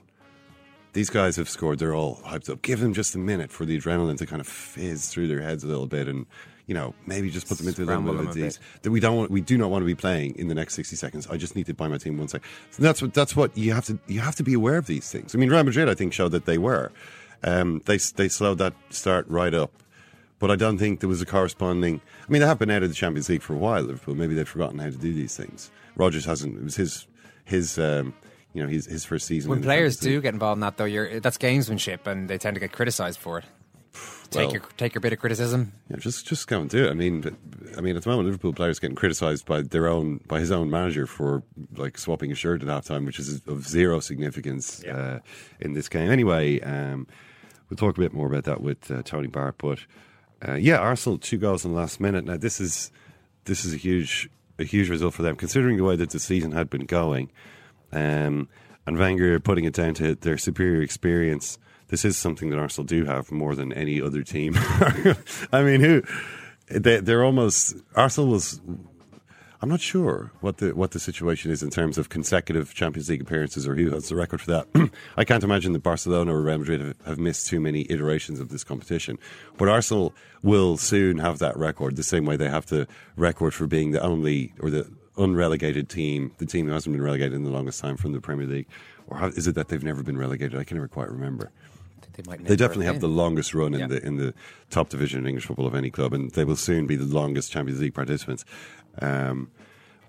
[0.93, 1.79] These guys have scored.
[1.79, 2.62] They're all hyped up.
[2.62, 5.63] Give them just a minute for the adrenaline to kind of fizz through their heads
[5.63, 6.25] a little bit, and
[6.67, 8.99] you know maybe just put them into a little Scramble bit of these that we
[8.99, 9.32] don't want.
[9.32, 11.28] We do not want to be playing in the next sixty seconds.
[11.28, 12.47] I just need to buy my team one second.
[12.71, 15.12] So that's what that's what you have to you have to be aware of these
[15.12, 15.36] things.
[15.36, 16.91] I mean, Real Madrid I think showed that they were.
[17.43, 19.71] Um, they they slowed that start right up.
[20.39, 22.02] But I don't think there was a corresponding.
[22.28, 24.13] I mean, they have been out of the Champions League for a while, Liverpool.
[24.13, 25.71] Maybe they've forgotten how to do these things.
[25.95, 26.58] Rodgers hasn't.
[26.58, 27.08] It was his,
[27.45, 28.13] his, um,
[28.52, 29.49] you know, his, his first season.
[29.49, 32.60] when players do get involved in that, though, you're, that's gamesmanship, and they tend to
[32.60, 33.45] get criticised for it.
[34.29, 35.73] Take Well- your take your bit of criticism.
[35.89, 36.89] Yeah, just just go and do it.
[36.89, 37.36] I mean, but,
[37.77, 40.71] I mean, at the moment, Liverpool players getting criticised by their own by his own
[40.71, 41.43] manager for
[41.75, 45.19] like swapping a shirt at halftime, which is of zero significance uh,
[45.60, 46.10] in this game.
[46.10, 47.06] Anyway, um,
[47.69, 49.60] we'll talk a bit more about that with uh, Tony Barrett.
[49.60, 49.79] But
[50.47, 52.25] uh, yeah, Arsenal two goals in the last minute.
[52.25, 52.91] Now this is
[53.45, 56.53] this is a huge a huge result for them, considering the way that the season
[56.53, 57.32] had been going,
[57.91, 58.47] um,
[58.88, 61.60] and Wenger putting it down to their superior experience.
[61.88, 64.54] This is something that Arsenal do have more than any other team.
[65.52, 66.04] I mean, who
[66.67, 68.60] they, they're almost Arsenal was.
[69.62, 73.22] I'm not sure what the what the situation is in terms of consecutive Champions League
[73.22, 74.91] appearances or who has the record for that.
[75.17, 78.50] I can't imagine that Barcelona or Real Madrid have, have missed too many iterations of
[78.50, 79.17] this competition.
[79.58, 83.65] But Arsenal will soon have that record, the same way they have the record for
[83.65, 87.52] being the only or the unrelegated team, the team who hasn't been relegated in the
[87.52, 88.67] longest time from the Premier League.
[89.08, 90.60] Or is it that they've never been relegated?
[90.60, 91.52] I can never quite remember.
[92.13, 93.88] They, might They definitely have the longest run in Yeah.
[93.88, 94.34] the in the
[94.69, 97.52] top division in English football of any club, and they will soon be the longest
[97.52, 98.45] Champions League participants.
[99.02, 99.49] Um,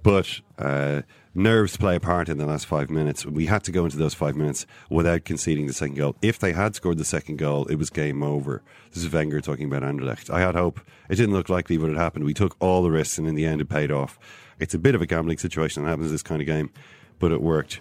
[0.02, 1.00] but uh,
[1.34, 3.24] nerves play a part in the last five minutes.
[3.24, 6.14] We had to go into those five minutes without conceding the second goal.
[6.20, 8.62] If they had scored the second goal, it was game over.
[8.92, 10.28] This is Wenger talking about Anderlecht.
[10.28, 10.80] I had hope.
[11.08, 12.26] It didn't look likely, but it happened.
[12.26, 14.18] We took all the risks, and in the end, it paid off.
[14.60, 16.70] It's a bit of a gambling situation that happens in this kind of game,
[17.18, 17.80] but it worked.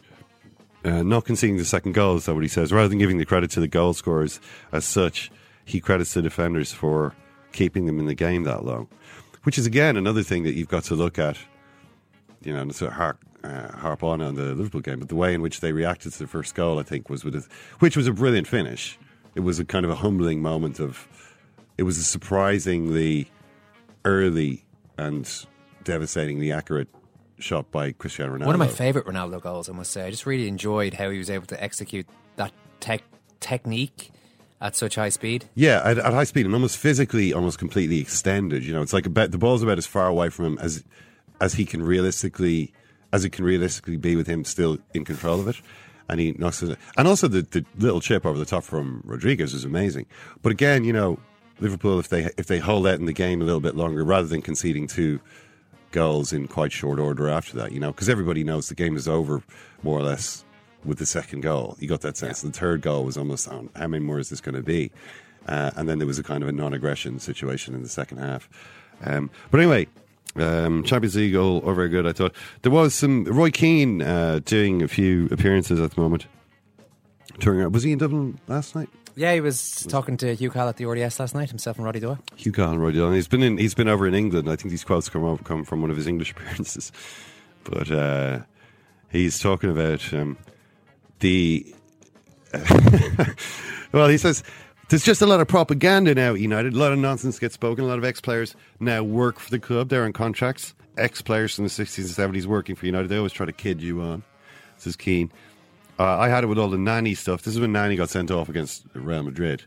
[0.84, 2.74] Uh, not conceding the second goal is that what he says.
[2.74, 4.40] Rather than giving the credit to the goal scorers
[4.72, 5.32] as such,
[5.66, 7.16] he credits the defenders for
[7.54, 8.88] keeping them in the game that long.
[9.44, 11.38] Which is again another thing that you've got to look at.
[12.42, 15.16] You know, and sort of harp, uh, harp on on the Liverpool game, but the
[15.16, 17.48] way in which they reacted to the first goal, I think, was with a,
[17.80, 19.00] which was a brilliant finish.
[19.36, 21.08] It was a kind of a humbling moment of.
[21.78, 23.32] It was a surprisingly
[24.06, 24.64] early
[24.98, 25.30] and
[25.84, 26.90] devastatingly accurate
[27.44, 28.46] shot by Cristiano Ronaldo.
[28.46, 30.06] One of my favourite Ronaldo goals, I must say.
[30.06, 33.04] I just really enjoyed how he was able to execute that tech
[33.40, 34.12] technique
[34.62, 35.50] at such high speed.
[35.54, 38.66] Yeah, at, at high speed and almost physically, almost completely extended.
[38.66, 40.84] You know, it's like about the ball's about as far away from him as
[41.42, 42.74] as he can realistically
[43.12, 45.62] as it can realistically be with him still in control of it.
[46.10, 46.78] And he knocks it.
[46.98, 50.06] And also the, the little chip over the top from Rodriguez is amazing.
[50.42, 51.20] But again, you know,
[51.60, 54.28] Liverpool if they if they hold out in the game a little bit longer rather
[54.28, 55.20] than conceding two
[55.94, 59.08] goals in quite short order after that, you know, because everybody knows the game is
[59.08, 59.42] over
[59.82, 60.44] more or less
[60.84, 61.78] with the second goal.
[61.80, 62.42] You got that sense.
[62.42, 64.92] The third goal was almost on how many more is this going to be?
[65.48, 68.50] Uh, and then there was a kind of a non-aggression situation in the second half.
[69.02, 69.88] Um, but anyway,
[70.36, 72.06] um, Champions League goal, all very good.
[72.06, 76.28] I thought there was some Roy Keane uh, doing a few appearances at the moment.
[77.40, 77.74] Touring around.
[77.74, 78.90] Was he in Dublin last night?
[79.16, 82.00] Yeah, he was talking to Hugh Cal at the RDS last night, himself and Roddy
[82.00, 82.18] Doyle.
[82.36, 83.14] Hugh Conroy Dillon.
[83.14, 83.58] He's been in.
[83.58, 84.50] He's been over in England.
[84.50, 86.92] I think these quotes come over, come from one of his English appearances.
[87.64, 88.40] But uh,
[89.10, 90.38] he's talking about um,
[91.20, 91.74] the.
[93.92, 94.44] well, he says
[94.90, 96.74] there's just a lot of propaganda now United.
[96.74, 97.84] A lot of nonsense gets spoken.
[97.84, 99.90] A lot of ex-players now work for the club.
[99.90, 100.74] They're on contracts.
[100.98, 103.08] Ex-players from the 60s and 70s working for United.
[103.08, 104.24] They always try to kid you on.
[104.76, 105.32] This is Keane.
[106.00, 107.44] Uh, I had it with all the Nani stuff.
[107.44, 109.64] This is when Nani got sent off against Real Madrid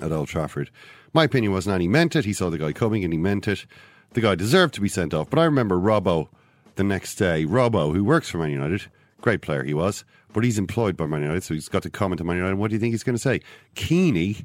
[0.00, 0.70] at Old Trafford.
[1.12, 2.24] My opinion was Nani meant it.
[2.24, 3.66] He saw the guy coming and he meant it.
[4.12, 5.30] The guy deserved to be sent off.
[5.30, 6.28] But I remember Robbo
[6.76, 7.44] the next day.
[7.44, 8.86] Robbo, who works for Man United,
[9.20, 12.20] great player he was, but he's employed by Man United, so he's got to comment
[12.20, 12.56] on Man United.
[12.56, 13.40] What do you think he's going to say?
[13.74, 14.44] Keeney,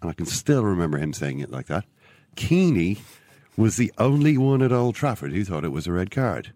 [0.00, 1.84] and I can still remember him saying it like that.
[2.36, 2.98] Keeney
[3.56, 6.52] was the only one at Old Trafford who thought it was a red card.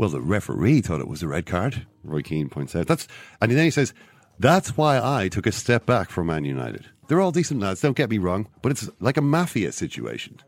[0.00, 1.86] Well, the referee thought it was a red card.
[2.04, 3.06] Roy Keane points out that's,
[3.42, 3.92] and then he says,
[4.38, 6.86] "That's why I took a step back from Man United.
[7.06, 7.82] They're all decent lads.
[7.82, 10.38] Don't get me wrong, but it's like a mafia situation."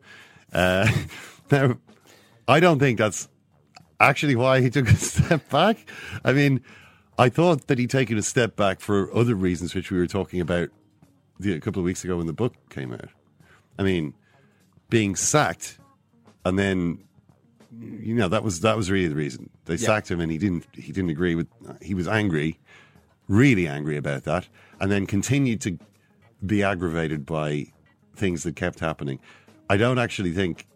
[0.54, 0.90] Uh,
[1.50, 1.76] now,
[2.48, 3.28] I don't think that's
[4.00, 5.86] actually why he took a step back.
[6.24, 6.62] I mean,
[7.18, 10.40] I thought that he'd taken a step back for other reasons, which we were talking
[10.40, 10.70] about
[11.44, 13.10] a couple of weeks ago when the book came out.
[13.78, 14.14] I mean,
[14.88, 15.76] being sacked
[16.42, 17.04] and then
[17.80, 19.86] you know that was that was really the reason they Yeah.
[19.86, 21.46] sacked him and he didn't he didn't agree with
[21.80, 22.58] he was angry
[23.28, 24.48] really angry about that
[24.80, 25.78] and then continued to
[26.44, 27.66] be aggravated by
[28.14, 29.18] things that kept happening
[29.70, 30.66] i don't actually think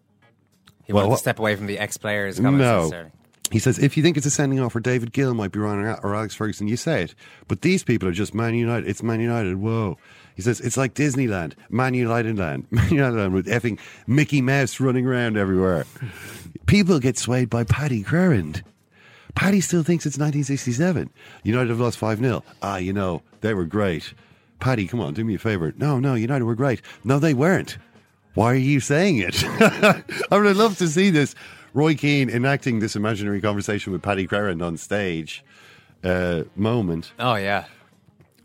[0.85, 2.41] He Well, wanted to step away from the ex-players.
[2.41, 3.11] comments no.
[3.53, 5.79] He says, if you think it's a sending off or David Gill might be wrong
[6.03, 7.15] or Alex Ferguson, you say it.
[7.47, 8.89] But these people are just Man United.
[8.91, 9.59] It's Man United.
[9.59, 9.99] Whoa.
[10.35, 13.79] He says, it's like Disneyland, Man United land, Man United land with effing
[14.09, 15.87] Mickey Mouse running around everywhere.
[16.67, 18.63] People get swayed by Paddy Crerand.
[19.35, 21.11] Paddy still thinks it's 1967.
[21.45, 22.43] United have lost 5 0.
[22.63, 24.15] Ah, you know, they were great.
[24.59, 25.75] Paddy, come on, do me a favour.
[25.77, 26.81] No, no, United were great.
[27.05, 27.77] No, they weren't.
[28.35, 29.45] Why are you saying it?
[29.45, 30.03] I
[30.39, 31.35] would love to see this.
[31.75, 35.45] Roy Keane enacting this imaginary conversation with Paddy Crerand on stage
[36.03, 37.13] uh, moment.
[37.19, 37.67] Oh yeah.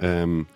[0.02, 0.48] Um,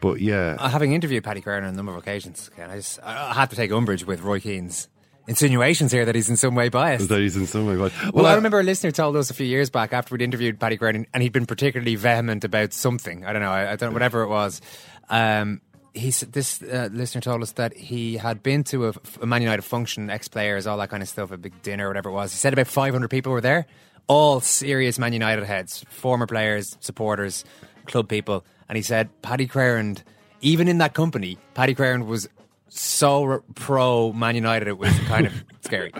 [0.00, 3.30] but yeah, Uh, having interviewed Paddy Crerand on a number of occasions, I just I
[3.30, 4.88] I had to take umbrage with Roy Keane's
[5.28, 7.08] insinuations here that he's in some way biased.
[7.08, 7.76] that he's in some way.
[7.76, 10.58] But, Well, I remember a listener told us a few years back after we'd interviewed
[10.58, 13.24] Paddy Crerand, and he'd been particularly vehement about something.
[13.24, 14.60] I don't know, I, I don't whatever it was.
[15.08, 15.60] Um,
[15.94, 19.42] he s- this uh, listener told us that he had been to a, a Man
[19.42, 22.32] United function, ex players, all that kind of stuff, a big dinner, whatever it was.
[22.32, 23.66] He said about 500 people were there,
[24.06, 27.44] all serious Man United heads, former players, supporters,
[27.86, 30.02] club people, and he said Paddy Crerand,
[30.40, 32.28] even in that company, Paddy Crerand was
[32.68, 35.92] so r- pro Man United, it was kind of scary.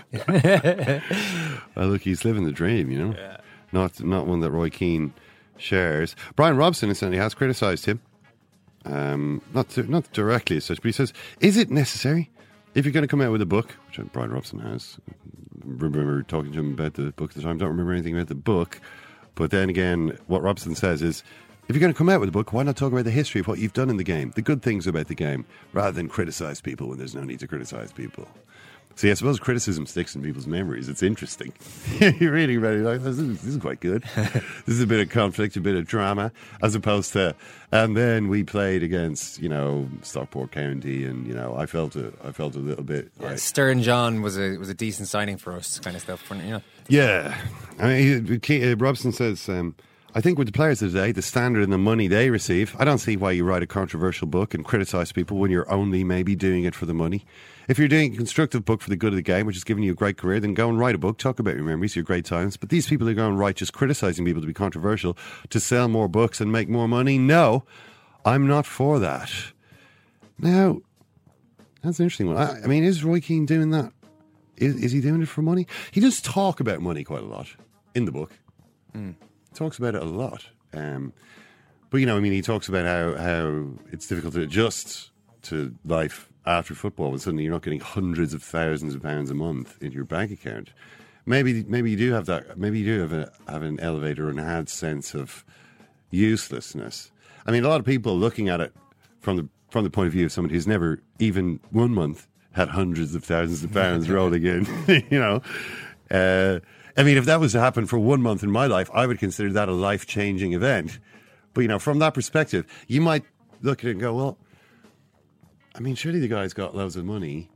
[1.75, 3.37] Well, look, he's living the dream, you know.
[3.71, 5.13] Not not one that Roy Keane
[5.57, 6.15] shares.
[6.35, 8.01] Brian Robson incidentally has criticised him,
[8.85, 12.31] um, not to, not directly as such, but he says, "Is it necessary
[12.73, 14.97] if you're going to come out with a book?" Which Brian Robson has.
[15.63, 17.57] Remember talking to him about the book at the time.
[17.57, 18.79] Don't remember anything about the book,
[19.35, 21.23] but then again, what Robson says is.
[21.69, 23.41] If you're going to come out with a book, why not talk about the history
[23.41, 26.09] of what you've done in the game, the good things about the game, rather than
[26.09, 28.27] criticize people when there's no need to criticize people?
[28.95, 30.89] See, I suppose criticism sticks in people's memories.
[30.89, 31.53] It's interesting.
[31.99, 34.01] You're reading about it, like, this is, this is quite good.
[34.15, 36.31] this is a bit of conflict, a bit of drama,
[36.63, 37.35] as opposed to,
[37.71, 42.11] and then we played against, you know, Stockport County, and you know, I felt a,
[42.23, 43.11] I felt a little bit.
[43.19, 46.27] Yeah, like, Stern John was a was a decent signing for us, kind of stuff.
[46.31, 47.39] You know, yeah,
[47.77, 49.75] I mean, he, uh, Robson says, um,
[50.15, 52.83] I think with the players of today, the standard and the money they receive, I
[52.83, 56.35] don't see why you write a controversial book and criticize people when you're only maybe
[56.35, 57.25] doing it for the money.
[57.67, 59.83] If you're doing a constructive book for the good of the game, which is giving
[59.83, 62.03] you a great career, then go and write a book, talk about your memories, your
[62.03, 62.57] great times.
[62.57, 65.15] But these people who go and write just criticizing people to be controversial,
[65.51, 67.65] to sell more books and make more money, no,
[68.25, 69.31] I'm not for that.
[70.39, 70.81] Now,
[71.83, 72.37] that's an interesting one.
[72.37, 73.91] I, I mean, is Roy Keane doing that?
[74.57, 75.67] Is, is he doing it for money?
[75.91, 77.47] He does talk about money quite a lot
[77.93, 78.31] in the book.
[78.93, 79.11] Hmm.
[79.59, 80.45] Talks about it a lot.
[80.71, 81.11] Um,
[81.89, 85.75] but you know, I mean, he talks about how how it's difficult to adjust to
[85.83, 89.77] life after football, and suddenly you're not getting hundreds of thousands of pounds a month
[89.83, 90.69] in your bank account.
[91.25, 92.57] Maybe maybe you do have that.
[92.57, 95.43] Maybe you do have a have an elevator enhanced sense of
[96.09, 97.11] uselessness.
[97.45, 98.73] I mean, a lot of people looking at it
[99.19, 102.69] from the from the point of view of someone who's never even one month had
[102.69, 104.65] hundreds of thousands of pounds rolling in.
[105.09, 105.41] you know,
[106.11, 106.61] uh,
[106.97, 109.19] I mean, if that was to happen for one month in my life, I would
[109.19, 110.99] consider that a life changing event.
[111.53, 113.23] But you know, from that perspective, you might
[113.61, 114.37] look at it and go, well,
[115.75, 117.49] I mean, surely the guy's got loads of money.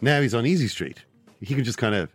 [0.00, 1.04] Now he's on Easy Street.
[1.40, 2.10] He can just kind of.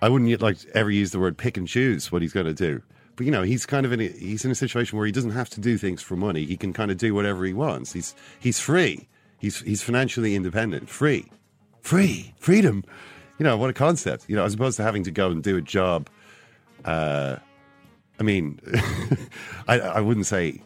[0.00, 2.82] I wouldn't like ever use the word pick and choose what he's going to do.
[3.14, 5.30] But you know, he's kind of in a, he's in a situation where he doesn't
[5.30, 6.44] have to do things for money.
[6.44, 7.92] He can kind of do whatever he wants.
[7.92, 9.08] He's he's free.
[9.38, 11.30] He's he's financially independent, free,
[11.80, 12.84] free, freedom.
[13.42, 14.26] You know what a concept.
[14.28, 16.08] You know, as opposed to having to go and do a job.
[16.84, 17.38] Uh,
[18.20, 18.60] I mean,
[19.66, 20.62] I I wouldn't say,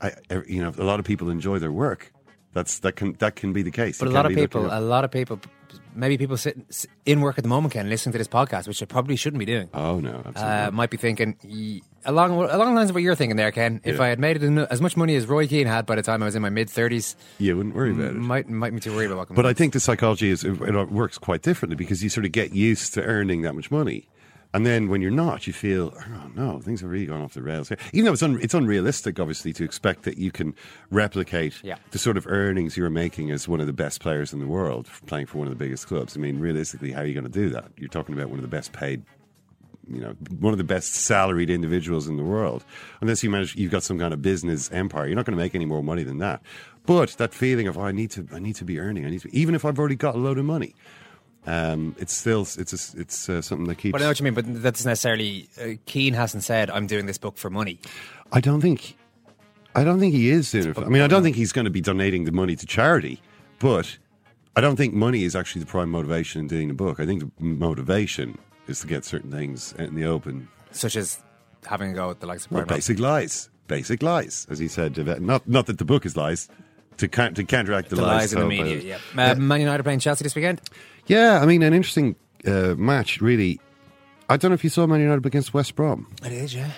[0.00, 0.14] I
[0.48, 2.12] you know, a lot of people enjoy their work.
[2.54, 4.00] That's that can that can be the case.
[4.00, 5.38] but You a lot of people, a lot of people,
[5.98, 6.64] maybe people sitting
[7.04, 9.44] in work at the moment can listening to this podcast, which they probably shouldn't be
[9.46, 9.68] doing.
[9.74, 10.42] Oh no, absolutely.
[10.42, 11.36] Uh, might be thinking
[12.04, 13.80] along along the lines of what you're thinking there, Ken.
[13.84, 14.02] If Yeah.
[14.04, 16.26] I had made it as much money as Roy Keane had by the time I
[16.26, 18.14] was in my mid thirties, you wouldn't worry about it.
[18.14, 19.28] might might be too worried about.
[19.30, 22.24] What But I think the psychology is it it works quite differently because you sort
[22.26, 24.08] of get used to earning that much money.
[24.58, 27.42] And then when you're not, you feel, oh no, things have really gone off the
[27.42, 27.78] rails here.
[27.92, 30.52] Even though it's, un- it's unrealistic, obviously, to expect that you can
[30.90, 31.76] replicate Yeah.
[31.92, 34.88] the sort of earnings you're making as one of the best players in the world,
[35.06, 36.16] playing for one of the biggest clubs.
[36.16, 37.70] I mean, realistically, how are you going to do that?
[37.76, 39.04] You're talking about one of the best paid
[39.90, 42.64] you know, one of the best salaried individuals in the world.
[43.00, 45.54] Unless you manage, you've got some kind of business empire, you're not going to make
[45.54, 46.42] any more money than that.
[46.84, 49.22] But that feeling of, oh, I need to, I need to be earning, I need
[49.22, 50.74] to, even if I've already got a load of money,
[51.48, 52.58] um, it's still, it's,
[52.94, 53.92] a, it's uh, something that keeps.
[53.92, 54.34] But I know what you mean.
[54.34, 57.80] But that's necessarily uh, Keane hasn't said I'm doing this book for money.
[58.32, 58.98] I don't think,
[59.74, 60.74] I don't think he is doing it.
[60.74, 63.22] for- I mean, I don't think he's going to be donating the money to charity,
[63.58, 63.96] but
[64.56, 67.00] I don't think money is actually the prime motivation in doing the book.
[67.00, 71.22] I think the motivation is to get certain things out in the open such as
[71.64, 74.98] having a go at the likes of Well, basic lies, basic lies, as he said.
[75.22, 76.48] Not not that the book is lies,
[76.98, 78.98] to to counteract the, the lies in the media.
[79.16, 79.30] Yeah.
[79.30, 80.60] Uh, Man United playing Chelsea this weekend.
[81.08, 82.16] Yeah, I mean, an interesting
[82.46, 83.60] uh, match, really.
[84.28, 86.06] I don't know if you saw Man United against West Brom.
[86.24, 86.70] It is, yeah.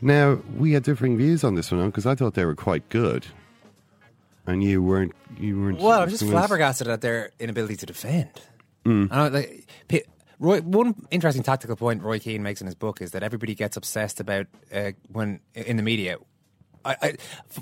[0.00, 3.26] Now we had differing views on this one because I thought they were quite good,
[4.46, 5.12] and you weren't.
[5.38, 5.78] You weren't.
[5.78, 6.40] Well, I'm just convinced.
[6.40, 8.30] flabbergasted at their inability to defend.
[8.86, 9.08] Mm.
[9.10, 9.66] I know, like,
[10.38, 13.76] Roy, one interesting tactical point Roy Keane makes in his book is that everybody gets
[13.76, 16.16] obsessed about uh, when in the media.
[16.82, 17.16] I, I,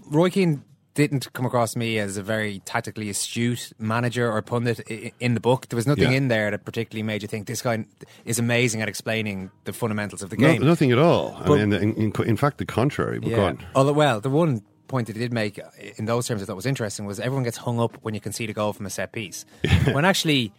[0.07, 0.63] Roy Keane
[0.99, 4.81] didn't come across me as a very tactically astute manager or pundit
[5.21, 5.69] in the book.
[5.69, 6.17] There was nothing Yeah.
[6.19, 7.85] in there that particularly made you think this guy
[8.25, 10.63] is amazing at explaining the fundamentals of the No, game.
[10.67, 11.41] nothing at all.
[11.47, 13.21] But- I mean, in, in, in fact, the contrary.
[13.21, 13.65] But on.
[13.77, 15.61] Although, well, the one point that he did make
[15.99, 18.51] in those terms I thought was interesting was everyone gets hung up when you concede
[18.51, 19.45] a goal from a set piece.
[19.93, 20.53] when actually,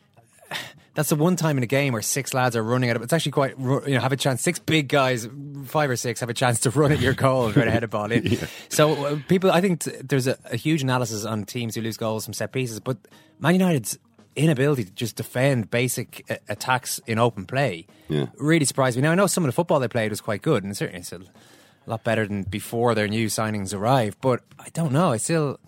[1.00, 3.02] that's the one time in a game where six lads are running at it.
[3.02, 4.42] It's actually quite, you know, have a chance.
[4.42, 5.30] Six big guys,
[5.66, 7.84] five or six, have a chance to run at your goal and try to head
[7.84, 8.38] a ball in.
[8.70, 11.96] So uh, people, I think t- there's a, a huge analysis on teams who lose
[11.96, 12.98] goals from set pieces, but
[13.40, 13.98] Man United's
[14.36, 18.26] inability to just defend basic uh, attacks in open play Yeah.
[18.38, 19.02] really surprised me.
[19.02, 21.12] Now I know some of the football they played was quite good, and certainly it's
[21.14, 21.22] a
[21.86, 24.18] lot better than before their new signings arrived.
[24.22, 25.12] But I don't know.
[25.12, 25.60] I still,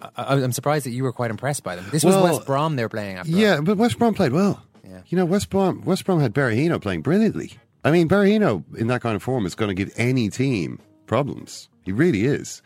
[0.00, 1.86] I, I'm surprised that you were quite impressed by them.
[1.90, 3.32] This Well, was West Brom they were playing after.
[3.32, 3.38] all.
[3.38, 4.62] Yeah, but West Brom played well.
[4.84, 5.00] Yeah.
[5.08, 7.52] You know, West Brom West Brom had Berahino playing brilliantly.
[7.84, 11.68] I mean, Berahino in that kind of form is going to give any team problems.
[11.84, 12.60] He really is.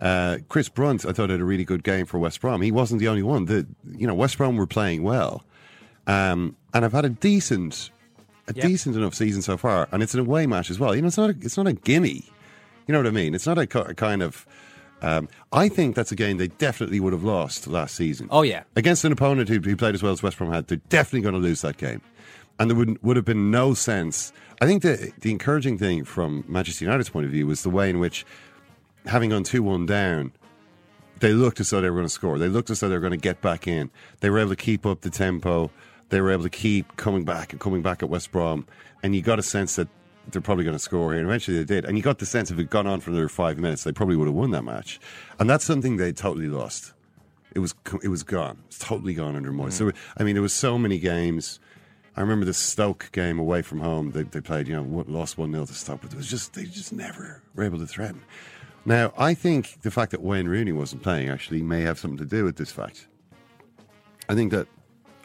[0.00, 2.60] Uh, Chris Brunt, I thought had a really good game for West Brom.
[2.62, 3.46] He wasn't the only one.
[3.46, 3.66] The
[3.96, 5.42] you know West Brom were playing well,
[6.06, 7.90] um, and I've had a decent,
[8.46, 8.66] a Yeah.
[8.66, 10.94] decent enough season so far, and it's an away match as well.
[10.94, 12.24] You know, it's not a, it's not a gimme.
[12.86, 13.34] You know what I mean?
[13.34, 14.46] It's not a, a kind of.
[15.00, 18.64] Um, I think that's a game they definitely would have lost last season Oh yeah.
[18.74, 21.34] against an opponent who, who played as well as West Brom had, they're definitely going
[21.34, 22.00] to lose that game.
[22.58, 24.32] And there would, would have been no sense.
[24.60, 27.88] I think the, the encouraging thing from Manchester United's point of view was the way
[27.88, 28.26] in which,
[29.06, 30.32] having gone 2 1 down,
[31.20, 32.36] they looked as though they were going to score.
[32.38, 33.90] They looked as though they were going to get back in.
[34.20, 35.70] They were able to keep up the tempo.
[36.08, 38.66] They were able to keep coming back and coming back at West Brom.
[39.02, 39.86] And you got a sense that
[40.30, 41.20] they're probably going to score here.
[41.20, 41.84] And eventually they did.
[41.84, 43.92] And you got the sense if it had gone on for another five minutes, they
[43.92, 45.00] probably would have won that match.
[45.38, 46.92] And that's something they totally lost.
[47.54, 48.58] It was it was gone.
[48.66, 49.68] It's totally gone under Moyes.
[49.68, 49.72] Mm.
[49.72, 51.60] So I mean, there was so many games.
[52.16, 54.10] I remember the Stoke game away from home.
[54.10, 56.64] They, they played, you know, lost one 0 to Stoke, but it was just they
[56.64, 58.22] just never were able to threaten.
[58.84, 62.24] Now, I think the fact that Wayne Rooney wasn't playing actually may have something to
[62.24, 63.06] do with this fact.
[64.28, 64.66] I think that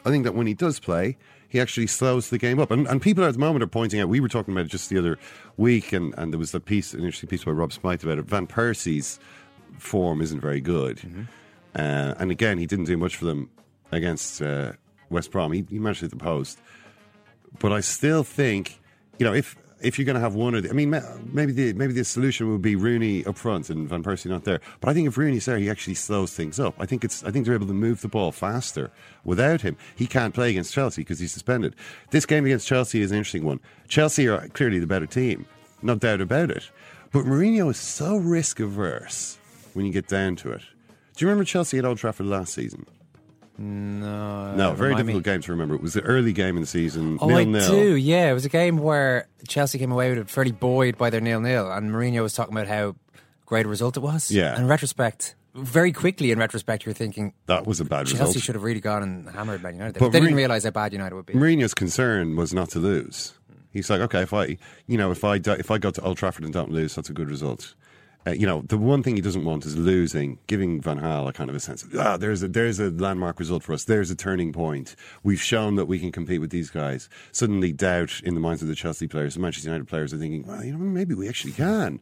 [0.04, 1.16] I think that when he does play,
[1.54, 2.72] he actually slows the game up.
[2.72, 4.90] And, and people at the moment are pointing out, we were talking about it just
[4.90, 5.20] the other
[5.56, 8.24] week, and, and there was a piece, an interesting piece by Rob Smyth about it.
[8.24, 9.20] Van Persie's
[9.78, 10.98] form isn't very good.
[11.76, 13.50] Uh, and again, he didn't do much for them
[13.92, 14.72] against uh,
[15.10, 15.52] West Brom.
[15.52, 16.58] He, he managed to hit the post.
[17.60, 18.80] But I still think,
[19.20, 20.90] you know, if if you're going to have one of the, I mean,
[21.32, 24.60] maybe the maybe the solution would be Rooney up front and Van Persie not there.
[24.80, 26.74] But I think if Rooney's there, he actually slows things up.
[26.78, 28.90] I think it's I think they're able to move the ball faster
[29.24, 29.76] without him.
[29.94, 31.76] He can't play against Chelsea because he's suspended.
[32.10, 33.60] This game against Chelsea is an interesting one.
[33.88, 35.46] Chelsea are clearly the better team,
[35.82, 36.70] no doubt about it.
[37.12, 39.38] But Mourinho is so risk averse
[39.74, 40.62] when you get down to it.
[41.16, 42.86] Do you remember Chelsea at Old Trafford last season?
[43.58, 44.54] No.
[44.54, 45.12] No, uh, very remind me.
[45.12, 45.74] difficult game to remember.
[45.74, 47.18] It was the early game in the season.
[47.20, 47.70] Oh, nil I nil.
[47.70, 47.94] do.
[47.96, 51.20] Yeah, it was a game where Chelsea came away with it fairly buoyed by their
[51.20, 52.96] nil nil, and Mourinho was talking about how
[53.46, 54.30] great a result it was.
[54.30, 54.54] Yeah.
[54.54, 58.18] And in retrospect, very quickly in retrospect, you're thinking That was a bad result.
[58.18, 58.44] Chelsea result.
[58.44, 59.98] should have really gone and hammered Man United.
[60.00, 61.34] But they didn't realise how bad United would be.
[61.34, 63.34] Mourinho's concern was not to lose.
[63.70, 66.44] He's like, okay, if I, you know, if I if I go to Old Trafford
[66.44, 67.74] and don't lose, that's a good result.
[68.26, 71.32] Uh, you know, the one thing he doesn't want is losing, giving Van Gaal a
[71.32, 73.84] kind of a sense of ah, there's a there's a landmark result for us.
[73.84, 74.96] There's a turning point.
[75.22, 77.08] We've shown that we can compete with these guys.
[77.32, 80.46] Suddenly, doubt in the minds of the Chelsea players, the Manchester United players are thinking,
[80.46, 82.00] well, you know, maybe we actually can.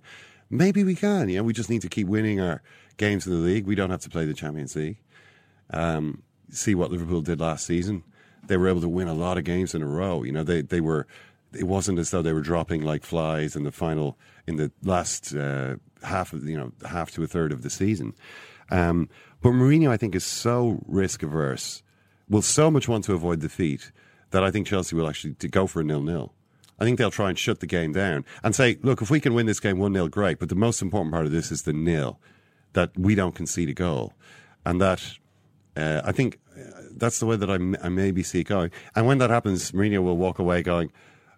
[0.49, 1.29] Maybe we can.
[1.29, 2.62] You know, we just need to keep winning our
[2.99, 3.66] games in the league.
[3.66, 4.99] We don't have to play the Champions League.
[5.70, 8.05] Um, see what Liverpool did last season.
[8.47, 10.23] They were able to win a lot of games in a row.
[10.23, 11.07] You know, they they were.
[11.53, 15.35] It wasn't as though they were dropping like flies in the final in the last
[15.35, 18.15] uh, half of you know half to a third of the season.
[18.71, 19.09] Um,
[19.43, 21.83] but Mourinho, I think, is so risk averse,
[22.29, 23.93] will so much want to avoid defeat
[24.31, 26.33] that I think Chelsea will actually go for a nil nil.
[26.79, 29.35] I think they'll try and shut the game down and say, look, if we can
[29.35, 30.39] win this game 1 0, great.
[30.41, 32.19] But the most important part of this is the nil,
[32.73, 34.15] that we don't concede a goal.
[34.65, 35.19] And that,
[35.77, 36.63] uh, I think uh,
[36.97, 38.71] that's the way that I, m- I maybe see it going.
[38.97, 40.91] And when that happens, Mourinho will walk away going,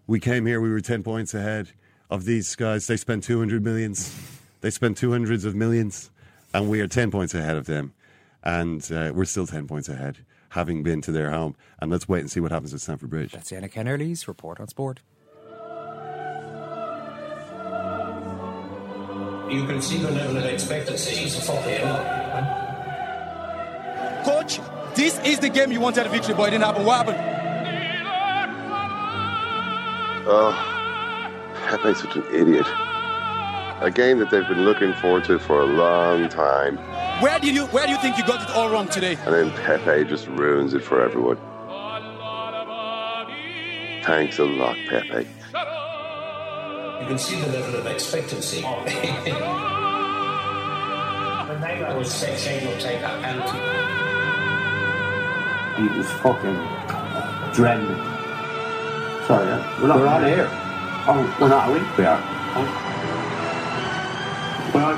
[0.06, 1.72] we came here, we were 10 points ahead
[2.10, 2.86] of these guys.
[2.86, 4.14] They spent 200 millions,
[4.64, 6.10] they spent 200s of millions,
[6.54, 7.92] and we are 10 points ahead of them.
[8.42, 11.54] And uh, we're still 10 points ahead, having been to their home.
[11.82, 13.32] And let's wait and see what happens at Stamford Bridge.
[13.32, 15.00] That's Anna Kennerly's report on sport.
[19.52, 21.86] You can see the level of expectancy for him.
[24.24, 24.60] Coach,
[24.94, 26.86] this is the game you wanted a victory, but it didn't happen.
[26.86, 27.18] What happened?
[30.26, 30.54] Oh,
[31.68, 32.93] Pepe's such an idiot.
[33.84, 36.78] A game that they've been looking forward to for a long time,
[37.22, 39.18] Where did you where do you think you got it all wrong today?
[39.26, 41.36] and then Pepe just ruins it for everyone.
[44.04, 45.28] Thanks a lot, Pepe.
[45.28, 48.62] You can see the level of expectancy.
[48.62, 48.80] when
[51.60, 53.58] they always say Shane will take that penalty.
[55.76, 56.56] He was fucking
[57.52, 57.98] dreading it.
[59.26, 59.44] Sorry,
[59.82, 60.48] we're, not, we're on air.
[61.06, 61.80] Oh, we're not, are we?
[61.98, 62.22] We are.
[62.56, 62.83] Oh.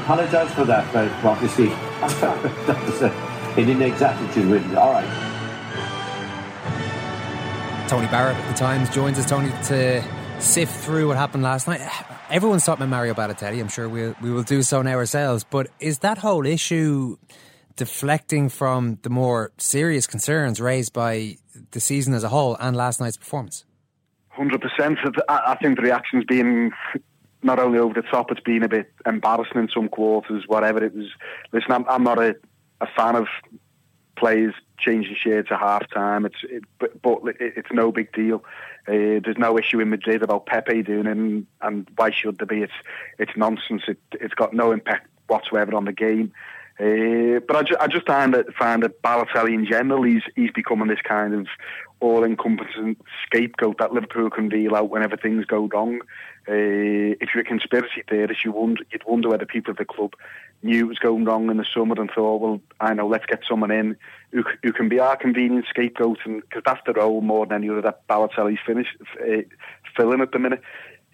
[0.07, 3.11] Well, I apologise for that, but obviously, that was a,
[3.61, 5.09] an inexactitude with All right.
[7.89, 10.05] Tony Barrett at the Times joins us, Tony, to
[10.41, 11.81] sift through what happened last night.
[12.31, 13.61] Everyone's talking about Mario Balotelli.
[13.61, 15.45] I'm sure we'll, we will do so now ourselves.
[15.45, 17.17] But is that whole issue
[17.75, 21.37] deflecting from the more serious concerns raised by
[21.73, 23.65] the season as a whole and last night's performance?
[24.29, 24.99] Hundred percent.
[25.29, 26.73] I I think the reaction's been
[27.47, 30.45] not only over the top, it's been a bit embarrassing in some quarters.
[30.47, 31.09] Whatever it was.
[31.53, 32.37] Listen, I'm, I'm not a
[32.81, 33.29] a fan of
[34.17, 36.27] players changing shirts at half time.
[36.27, 38.45] It's it, but, but it's no big deal.
[38.89, 42.47] Uh, there's no issue in Madrid about Pepe doing it, and, and why should there
[42.47, 42.63] be?
[42.63, 42.73] It's
[43.19, 43.83] it's nonsense.
[43.89, 46.33] It it's got no impact whatsoever on the game.
[46.79, 50.51] Uh, but I, ju- I just find that find that Balotelli in general, he's he's
[50.51, 51.47] becoming this kind of
[52.01, 56.01] all-encompassing scapegoat that Liverpool can deal out whenever things go wrong.
[56.49, 60.13] Uh, if you're a conspiracy theorist, you wonder, you'd wonder whether people at the club
[60.63, 63.41] knew it was going wrong in the summer and thought, well, I know, let's get
[63.49, 63.97] someone in
[64.31, 67.83] who, who can be our convenient scapegoat, because that's the role more than any other
[67.83, 68.89] that Balotelli's finish,
[69.21, 69.43] uh,
[69.97, 70.63] filling at the minute.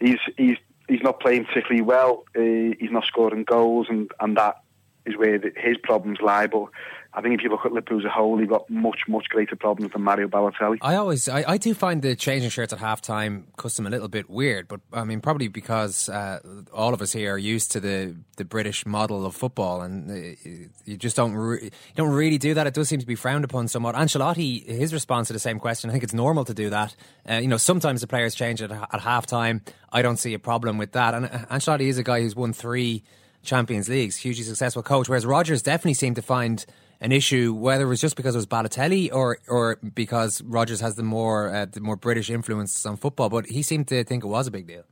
[0.01, 0.57] He's he's
[0.89, 2.25] he's not playing particularly well.
[2.37, 4.62] Uh, he's not scoring goals, and, and that
[5.05, 6.47] is where his problems lie.
[6.47, 6.69] But
[7.15, 9.55] I think if you look at Liverpool as a whole, he got much, much greater
[9.55, 10.79] problems than Mario Balotelli.
[10.81, 14.31] I always, I, I do find the changing shirts at halftime custom a little bit
[14.31, 16.41] weird, but I mean, probably because uh,
[16.73, 20.71] all of us here are used to the, the British model of football, and uh,
[20.87, 22.67] you just don't re- you don't really do that.
[22.67, 23.95] It does seem to be frowned upon somewhat.
[23.95, 26.97] Ancelotti, his response to the same question, I think it's normal to do that.
[27.29, 29.61] Uh, you know, sometimes the players change at, at halftime.
[29.93, 31.13] I don't see a problem with that.
[31.13, 33.03] And uh, Ancelotti is a guy who's won three
[33.43, 36.65] Champions Leagues, hugely successful coach, whereas Rodgers definitely seemed to find
[37.01, 40.95] an issue, whether it was just because it was Balotelli or or because Rodgers has
[40.95, 43.29] the more uh, the more British influence on football.
[43.29, 44.85] But he seemed to think it was a big deal.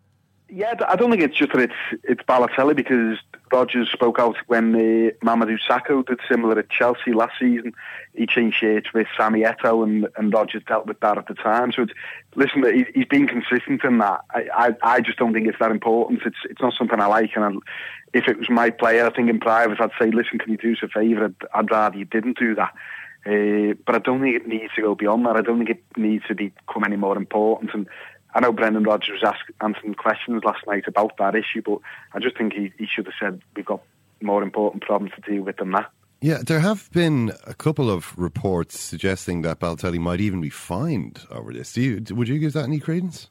[0.52, 3.18] Yeah, I don't think it's just that it's it's Balotelli because
[3.52, 7.72] Rodgers spoke out when uh, Mamadou Sakho did similar at Chelsea last season.
[8.14, 11.72] He changed shirts with Sammy Eto'o and, and Rodgers dealt with that at the time.
[11.72, 11.92] So it's,
[12.34, 14.20] listen, he's, he's been consistent in that.
[14.34, 16.22] I, I, I just don't think it's that important.
[16.24, 17.30] It's it's not something I like.
[17.36, 17.50] And I,
[18.12, 20.72] if it was my player, I think in private I'd say, listen, can you do
[20.72, 21.26] us a favour?
[21.26, 22.72] I'd, I'd rather you didn't do that.
[23.26, 25.36] Uh, but I don't think it needs to go beyond that.
[25.36, 27.70] I don't think it needs to become any more important.
[27.74, 27.86] And
[28.34, 31.78] I know Brendan Rodgers was ask, answering questions last night about that issue, but
[32.14, 33.82] I just think he, he should have said we've got
[34.20, 35.90] more important problems to deal with than that.
[36.20, 41.26] Yeah, there have been a couple of reports suggesting that Balotelli might even be fined
[41.30, 41.72] over this.
[41.72, 43.28] Do you, would you give that any credence?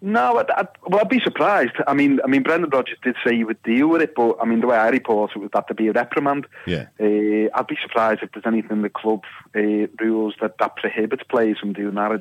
[0.00, 1.72] No, I'd, I'd, well, I'd be surprised.
[1.88, 4.44] I mean, I mean, Brendan Rodgers did say he would deal with it, but I
[4.44, 6.46] mean, the way I report it was that to be a reprimand.
[6.66, 9.24] Yeah, uh, I'd be surprised if there's anything in the club
[9.56, 12.20] uh, rules that that prohibits players from doing that.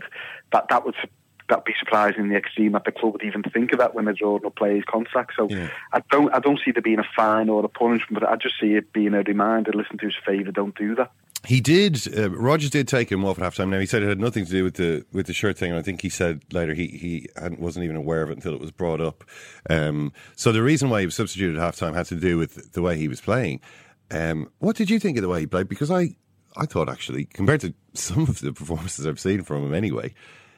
[0.54, 0.96] that that would
[1.50, 4.06] that'd be surprising in the extreme that the club would even think of that when
[4.06, 5.36] they're drawing up players' contracts.
[5.38, 5.70] So yeah.
[5.94, 8.56] I don't I don't see there being a fine or a punishment, but I just
[8.60, 9.72] see it being a reminder.
[9.74, 11.12] Listen to his favour, don't do that.
[11.46, 12.18] He did.
[12.18, 13.70] Uh, Rodgers did take him off at halftime.
[13.70, 15.80] Now he said it had nothing to do with the with the shirt thing, and
[15.80, 18.72] I think he said later he he wasn't even aware of it until it was
[18.72, 19.24] brought up.
[19.70, 22.82] Um, so the reason why he was substituted at halftime had to do with the
[22.82, 23.62] way he was playing.
[24.10, 25.70] Um, what did you think of the way he played?
[25.70, 26.16] Because I
[26.56, 30.14] I thought actually compared to some of the performances I've seen from him anyway,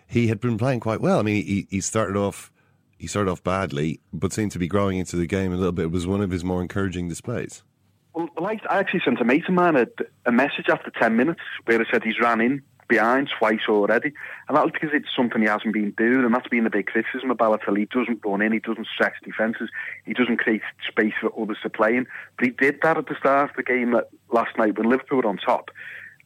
[0.10, 1.20] he had been playing quite well.
[1.20, 2.52] I mean, he he started off
[2.98, 5.86] he started off badly, but seemed to be growing into the game a little bit.
[5.86, 7.64] It was one of his more encouraging displays.
[8.14, 9.88] Well, I, I actually sent a mate of mine a,
[10.26, 14.12] a message after 10 minutes where I said he's ran in behind twice already.
[14.48, 16.88] And that was because it's something he hasn't been doing, and that's been the big
[16.88, 17.80] criticism about Balotelli.
[17.80, 19.70] He doesn't run in, he doesn't stretch defences,
[20.06, 22.08] he doesn't create space for others to play in.
[22.38, 24.02] But he did that at the start of the game uh,
[24.34, 25.70] last night when Liverpool were on top,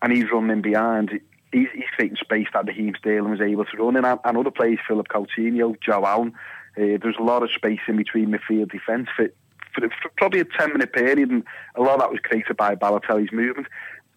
[0.01, 1.19] and he's running in behind.
[1.53, 4.79] He's, he's creating space that Raheem Sterling was able to run and, and other players,
[4.87, 6.33] Philip Coutinho, Joe Allen.
[6.75, 9.29] Uh, there's a lot of space in between midfield defence for
[9.73, 11.43] for, for probably a 10 minute period, and
[11.75, 13.67] a lot of that was created by Balotelli's movement.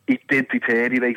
[0.06, 1.16] He did deteriorate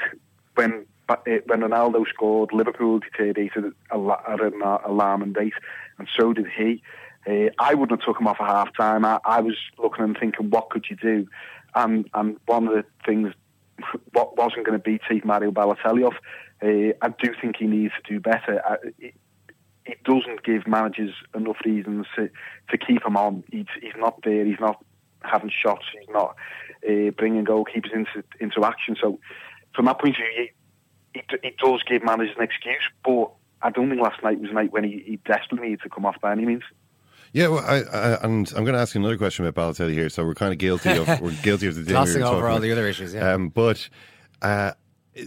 [0.55, 1.15] when uh,
[1.45, 2.51] when Ronaldo scored.
[2.53, 5.53] Liverpool deteriorated at an alarming rate,
[5.97, 6.81] and so did he.
[7.27, 9.05] Uh, I wouldn't have took him off at half time.
[9.05, 11.27] I, I was looking and thinking, what could you do?
[11.75, 13.33] And and one of the things
[14.13, 16.15] wasn't going to be take Mario Balotelli off.
[16.61, 18.61] Uh, I do think he needs to do better.
[18.65, 18.75] I,
[19.85, 22.29] it doesn't give managers enough reasons to,
[22.69, 23.43] to keep him on.
[23.51, 24.45] He's, he's not there.
[24.45, 24.83] He's not
[25.23, 25.85] having shots.
[25.97, 26.35] He's not
[26.87, 28.95] uh, bringing goalkeepers into into action.
[29.01, 29.19] So,
[29.75, 30.47] from that point of view,
[31.13, 32.83] it, it does give managers an excuse.
[33.03, 35.89] But I don't think last night was a night when he, he desperately needed to
[35.89, 36.63] come off by any means.
[37.33, 40.09] Yeah, well, I, I, and I'm going to ask you another question about Balotelli here.
[40.09, 42.87] So we're kind of guilty of we're guilty of the glossing over all the other
[42.87, 43.13] issues.
[43.13, 43.89] Yeah, um, but.
[44.41, 44.71] Uh,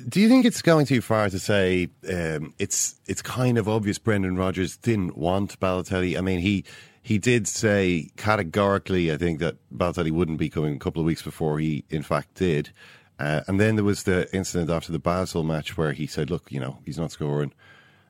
[0.09, 3.99] do you think it's going too far to say um, it's it's kind of obvious
[3.99, 6.17] Brendan Rodgers didn't want Balotelli?
[6.17, 6.65] I mean, he
[7.03, 11.23] he did say categorically, I think, that Balotelli wouldn't be coming a couple of weeks
[11.23, 12.71] before he, in fact, did.
[13.19, 16.51] Uh, and then there was the incident after the Basel match where he said, "Look,
[16.51, 17.53] you know, he's not scoring.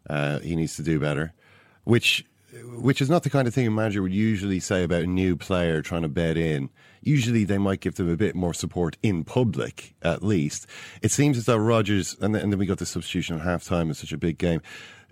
[0.09, 1.33] Uh, he needs to do better,"
[1.85, 2.25] which
[2.75, 5.37] which is not the kind of thing a manager would usually say about a new
[5.37, 6.71] player trying to bed in.
[7.01, 10.67] Usually they might give them a bit more support in public, at least.
[11.01, 13.89] It seems as though Rodgers, and then, and then we got the substitution at halftime
[13.89, 14.61] in such a big game,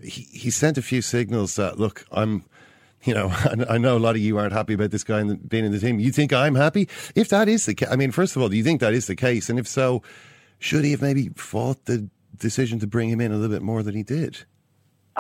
[0.02, 2.44] he, he sent a few signals that, look, I'm
[3.04, 3.28] you know,
[3.68, 5.98] I know a lot of you aren't happy about this guy being in the team.
[5.98, 6.88] You think I'm happy?
[7.14, 9.06] If that is the case, I mean, first of all, do you think that is
[9.06, 9.48] the case?
[9.48, 10.02] And if so,
[10.58, 13.82] should he have maybe fought the decision to bring him in a little bit more
[13.82, 14.44] than he did?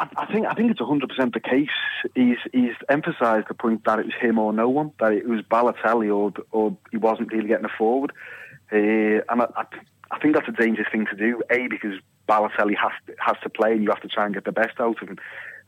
[0.00, 1.68] I, I think I think it's hundred percent the case.
[2.14, 5.42] He's he's emphasised the point that it was him or no one, that it was
[5.42, 8.12] Balotelli or or he wasn't really getting it forward.
[8.72, 9.64] Uh, and I, I,
[10.10, 11.42] I think that's a dangerous thing to do.
[11.50, 11.98] A because
[12.28, 14.80] Balotelli has to, has to play, and you have to try and get the best
[14.80, 15.18] out of him.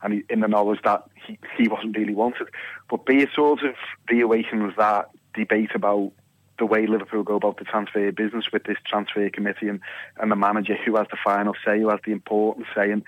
[0.01, 2.47] And in the knowledge that he, he wasn't really wanted.
[2.89, 3.75] But B, it sort of
[4.11, 6.11] reawakens that debate about
[6.59, 9.79] the way Liverpool go about the transfer business with this transfer committee and,
[10.17, 12.91] and the manager who has the final say, who has the important say.
[12.91, 13.03] And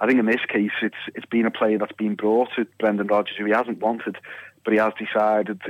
[0.00, 3.08] I think in this case, it's it's been a player that's been brought to Brendan
[3.08, 4.16] Rodgers who he hasn't wanted,
[4.64, 5.60] but he has decided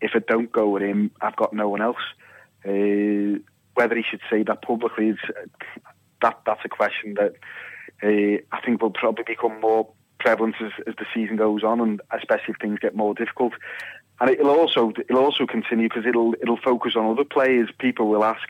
[0.00, 1.96] if it don't go with him, I've got no one else.
[2.64, 3.40] Uh,
[3.74, 5.18] whether he should say that publicly is
[6.22, 7.34] that that's a question that
[8.02, 9.88] uh, I think will probably become more
[10.18, 13.52] prevalent as, as the season goes on, and especially if things get more difficult.
[14.20, 17.68] And it'll also it'll also continue because it'll it'll focus on other players.
[17.78, 18.48] People will ask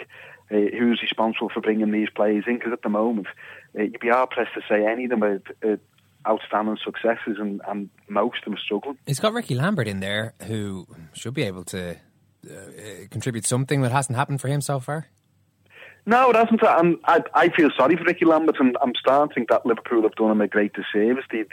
[0.51, 3.26] uh, who's responsible for bringing these players in because at the moment
[3.78, 5.40] uh, you'd be hard pressed to say any of them are,
[6.28, 8.99] outstanding successes, and, and most of them are struggling.
[9.07, 11.97] He's got Rickie Lambert in there who should be able to
[12.51, 12.55] uh,
[13.11, 15.07] contribute something that hasn't happened for him so far.
[16.09, 16.62] No, it hasn't.
[16.62, 20.02] I'm, I, I feel sorry for Rickie Lambert, and I'm starting to think that Liverpool
[20.02, 21.24] have done him a great disservice.
[21.32, 21.44] They,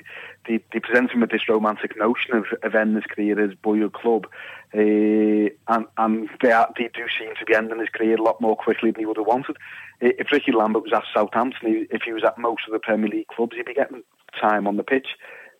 [0.47, 3.93] they, they present him with this romantic notion of, of ending his career as boyhood
[3.93, 4.27] club,
[4.75, 8.39] uh, and, and they, are, they do seem to be ending his career a lot
[8.41, 9.57] more quickly than he would have wanted.
[10.01, 13.27] If Rickie Lambert was at Southampton, if he was at most of the Premier League
[13.27, 14.03] clubs, he'd be getting
[14.39, 15.07] time on the pitch.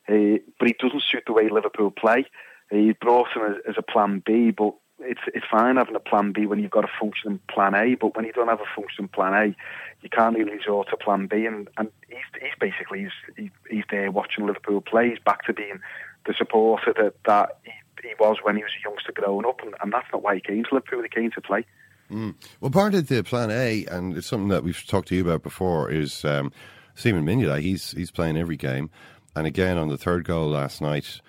[0.07, 2.25] Uh, but he doesn't suit the way Liverpool play.
[2.69, 6.31] He brought him as, as a plan B, but it's it's fine having a plan
[6.31, 9.09] B when you've got a functioning plan A, but when you don't have a functioning
[9.09, 9.55] plan A,
[10.01, 11.45] you can't really resort to plan B.
[11.45, 15.09] And, and he's, he's basically he's, he's there watching Liverpool play.
[15.09, 15.79] He's back to being
[16.25, 17.71] the supporter that, that he,
[18.07, 20.41] he was when he was a youngster growing up, and, and that's not why he
[20.41, 21.03] came to Liverpool.
[21.03, 21.65] He came to play.
[22.11, 22.35] Mm.
[22.59, 25.41] Well, part of the plan A, and it's something that we've talked to you about
[25.41, 26.51] before, is um,
[26.95, 27.61] Simon Mignolet.
[27.61, 28.89] He's he's playing every game,
[29.35, 31.21] and again on the third goal last night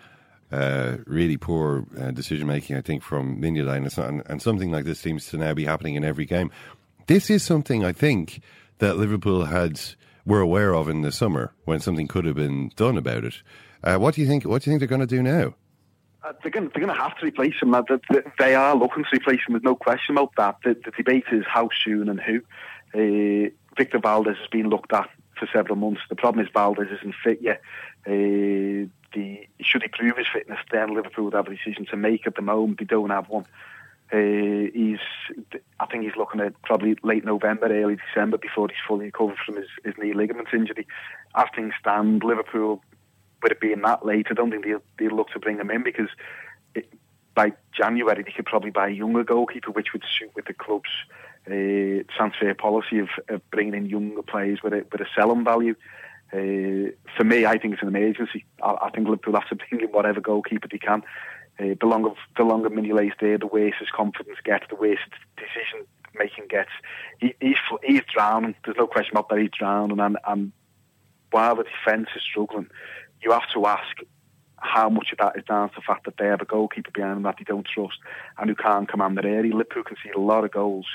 [0.54, 5.00] uh, really poor uh, decision making, I think, from Mignolet, and, and something like this
[5.00, 6.50] seems to now be happening in every game.
[7.06, 8.40] This is something I think
[8.78, 9.80] that Liverpool had
[10.24, 13.42] were aware of in the summer when something could have been done about it.
[13.82, 14.44] Uh, what do you think?
[14.44, 15.54] What do you think they're going to do now?
[16.22, 17.74] Uh, they're going to have to replace him.
[18.38, 19.52] They are looking to replace him.
[19.52, 20.56] There's no question about that.
[20.64, 22.40] The, the debate is how soon and who.
[22.94, 26.00] Uh, Victor Valdes has been looked at for several months.
[26.08, 27.60] The problem is Valdes isn't fit yet.
[28.06, 32.26] Uh, the should he prove his fitness, then Liverpool would have a decision to make.
[32.26, 33.46] At the moment, they don't have one.
[34.12, 34.98] Uh, he's,
[35.80, 39.56] I think he's looking at probably late November, early December before he's fully recovered from
[39.56, 40.86] his, his knee ligament injury.
[41.34, 42.82] As things stand, Liverpool,
[43.42, 45.82] with it being that late, I don't think they'll, they'll look to bring him in
[45.82, 46.08] because
[46.74, 46.92] it,
[47.34, 50.90] by January they could probably buy a younger goalkeeper, which would suit with the club's
[51.46, 55.74] uh, transfer policy of, of bringing in younger players with a, with a selling value.
[56.34, 58.44] Uh, for me, I think it's an emergency.
[58.60, 61.02] I, I think Liverpool have to bring in whatever goalkeeper they can.
[61.60, 64.98] Uh, the longer the longer Mignolet's there, the worse his confidence gets, the worse
[65.36, 66.70] decision making gets.
[67.20, 68.56] He, he's he's drowning.
[68.64, 69.38] There's no question about that.
[69.38, 70.52] He's drowning, and, and
[71.30, 72.68] while the defence is struggling,
[73.22, 73.96] you have to ask
[74.56, 77.16] how much of that is down to the fact that they have a goalkeeper behind
[77.16, 77.98] them that they don't trust
[78.38, 79.52] and who can't command their area.
[79.52, 80.86] Liverpool can see a lot of goals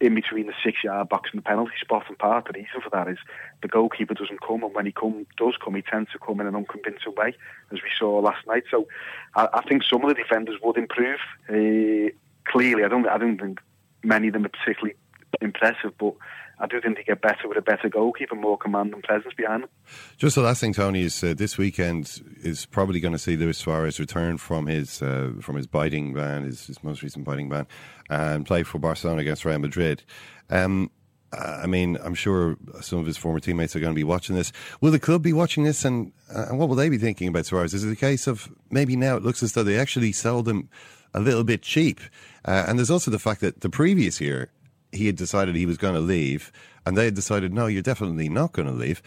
[0.00, 2.04] in between the six yard box and the penalty spot.
[2.08, 3.18] And part of the reason for that is
[3.62, 6.46] the goalkeeper doesn't come, and when he come does come, he tends to come in
[6.46, 7.34] an unconvincing way,
[7.72, 8.64] as we saw last night.
[8.70, 8.88] So
[9.34, 11.18] I, I think some of the defenders would improve.
[11.48, 12.10] Uh,
[12.44, 13.60] clearly, I don't, I don't think
[14.02, 14.96] many of them are particularly
[15.40, 16.14] impressive, but
[16.58, 19.64] I do think they get better with a better goalkeeper, more command and presence behind
[19.64, 19.70] them.
[20.16, 23.58] Just the last thing, Tony, is uh, this weekend is probably going to see Luis
[23.58, 27.66] Suarez return from his uh, from his biting ban, his, his, most recent biting ban,
[28.08, 30.02] and play for Barcelona against Real Madrid.
[30.48, 30.90] Um,
[31.32, 34.52] I mean, I'm sure some of his former teammates are going to be watching this.
[34.80, 37.74] Will the club be watching this, and, uh, what will they be thinking about Suarez?
[37.74, 40.68] Is it a case of maybe now it looks as though they actually sold him
[41.12, 42.00] a little bit cheap?
[42.44, 44.50] Uh, and there's also the fact that the previous year
[44.92, 46.52] he had decided he was going to leave,
[46.84, 49.02] and they had decided, no, you're definitely not going to leave.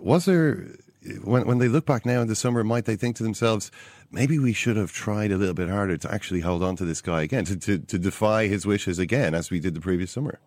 [0.00, 0.66] Was there,
[1.22, 3.70] when, when they look back now in the summer, might they think to themselves,
[4.10, 7.00] maybe we should have tried a little bit harder to actually hold on to this
[7.00, 10.38] guy again, to, to, to defy his wishes again, as we did the previous summer?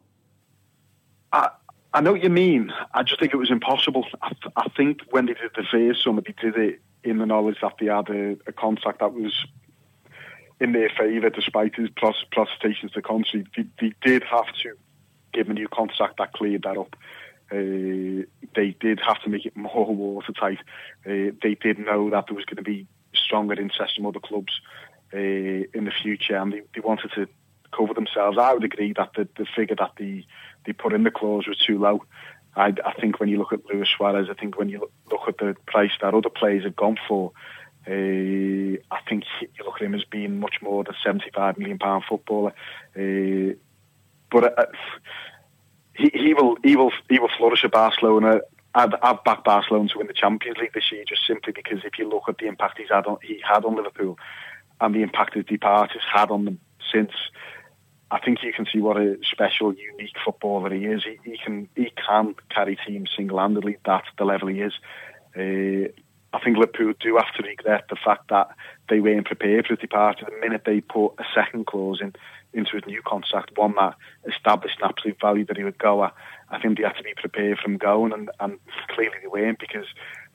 [1.31, 1.49] I,
[1.93, 2.71] I know what you mean.
[2.93, 4.05] I just think it was impossible.
[4.21, 7.57] I, I think when they did the first summer, they did it in the knowledge
[7.61, 9.45] that they had a, a contract that was
[10.61, 13.45] in their favour, despite his protestations to country.
[13.57, 14.77] They, they, did have to
[15.33, 16.95] give a new contract that cleared that up.
[17.51, 18.23] Uh,
[18.55, 20.59] they did have to make it more watertight.
[21.05, 24.61] Uh, they did know that there was going to be stronger interests from other clubs
[25.13, 27.27] uh, in the future, and they, they wanted to
[27.75, 28.37] cover themselves.
[28.37, 30.27] I would agree that the, the figure that they
[30.65, 32.03] they put in the clause was too low.
[32.55, 35.21] I, I think when you look at Luis Suarez, I think when you look, look
[35.27, 37.31] at the price that other players have gone for,
[37.87, 42.03] uh, I think you look at him as being much more than seventy-five million pound
[42.07, 42.53] footballer.
[42.95, 43.55] Uh,
[44.29, 44.65] but uh,
[45.93, 48.41] he, he will he will he will flourish at Barcelona.
[48.73, 51.99] I'd, I'd back Barcelona to win the Champions League this year, just simply because if
[51.99, 54.17] you look at the impact he's had on he had on Liverpool,
[54.79, 56.59] and the impact his departures had on them
[56.91, 57.11] since.
[58.13, 61.01] I think you can see what a special, unique footballer he is.
[61.05, 63.77] He, he can he can carry teams single-handedly.
[63.85, 64.73] That's the level he is.
[65.33, 65.93] Uh,
[66.33, 68.49] I think Liverpool do have to regret the fact that
[68.89, 70.25] they weren't prepared for his departure.
[70.25, 72.13] The minute they put a second clause in
[72.53, 73.95] into his new contract, one that
[74.27, 76.13] established an absolute value that he would go at,
[76.49, 78.59] I think they had to be prepared from going, and, and
[78.89, 79.85] clearly they weren't because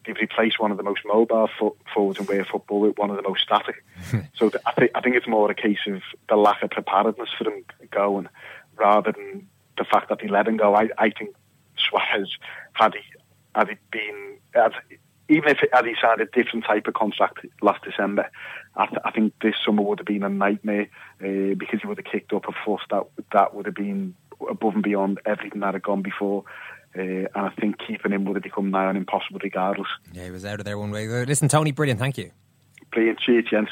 [0.06, 3.16] they've replaced one of the most mobile fo- forwards in world football with one of
[3.16, 3.84] the most static.
[4.34, 7.30] so th- I think I think it's more a case of the lack of preparedness
[7.36, 8.28] for him going,
[8.76, 10.74] rather than the fact that they let him go.
[10.74, 11.34] I, I think
[11.76, 12.34] Suarez
[12.72, 13.00] had he
[13.54, 14.72] had he been had,
[15.28, 18.30] even if it, had he signed a different type of contract last December,
[18.76, 20.88] I, th- I think this summer would have been a nightmare
[21.20, 24.14] uh, because he would have kicked up a fuss that that would have been
[24.48, 26.44] above and beyond everything that had gone before.
[26.96, 29.88] Uh, and I think keeping him would have become nigh on impossible regardless.
[30.12, 31.06] Yeah, he was out of there one way.
[31.26, 32.00] Listen, Tony, brilliant.
[32.00, 32.30] Thank you.
[32.92, 33.18] Brilliant.
[33.20, 33.70] Cheers, gents.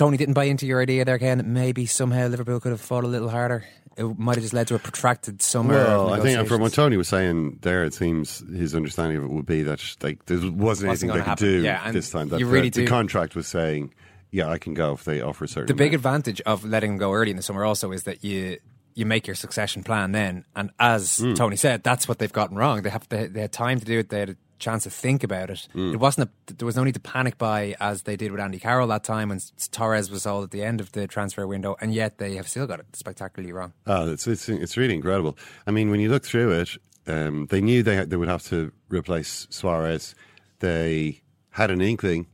[0.00, 1.52] Tony didn't buy into your idea there, Ken.
[1.52, 3.66] Maybe somehow Liverpool could have fought a little harder.
[3.98, 5.74] It might have just led to a protracted summer.
[5.74, 9.30] Well, I think from what Tony was saying there, it seems his understanding of it
[9.30, 11.46] would be that like there wasn't, Wasn't anything they could happen.
[11.46, 12.30] do Yeah, this time.
[12.30, 13.92] That you the, really the do- contract was saying,
[14.30, 16.96] "Yeah, I can go if they offer a certain." The big advantage of letting him
[16.98, 18.56] go early in the summer also is that you
[18.94, 21.36] you make your succession plan then, and as Mm.
[21.36, 22.80] Tony said, that's what they've gotten wrong.
[22.80, 24.08] They have they, they had time to do it.
[24.08, 25.66] They had chance to think about it.
[25.74, 25.94] Mm.
[25.94, 28.58] It wasn't a, there was no need to panic buy as they did with Andy
[28.58, 29.40] Carroll that time when
[29.72, 32.66] Torres was sold at the end of the transfer window, and yet they have still
[32.66, 33.72] got it spectacularly wrong.
[33.86, 35.36] Oh, it's it's it's really incredible.
[35.66, 38.72] I mean, when you look through it, um, they knew they they would have to
[38.88, 40.14] replace Suarez.
[40.60, 42.26] They had an inkling,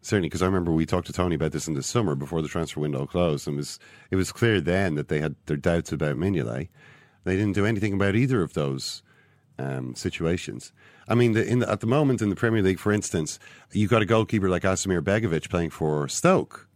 [0.00, 2.48] certainly, because I remember we talked to Tony about this in the summer before the
[2.48, 3.78] transfer window closed, and it was
[4.10, 6.68] it was clear then that they had their doubts about Mignolet.
[7.24, 9.02] They didn't do anything about either of those
[9.58, 10.72] um, situations.
[11.08, 13.38] I mean, the, in the, at the moment in the Premier League, for instance,
[13.72, 16.68] you've got a goalkeeper like Asmir Begovic playing for Stoke,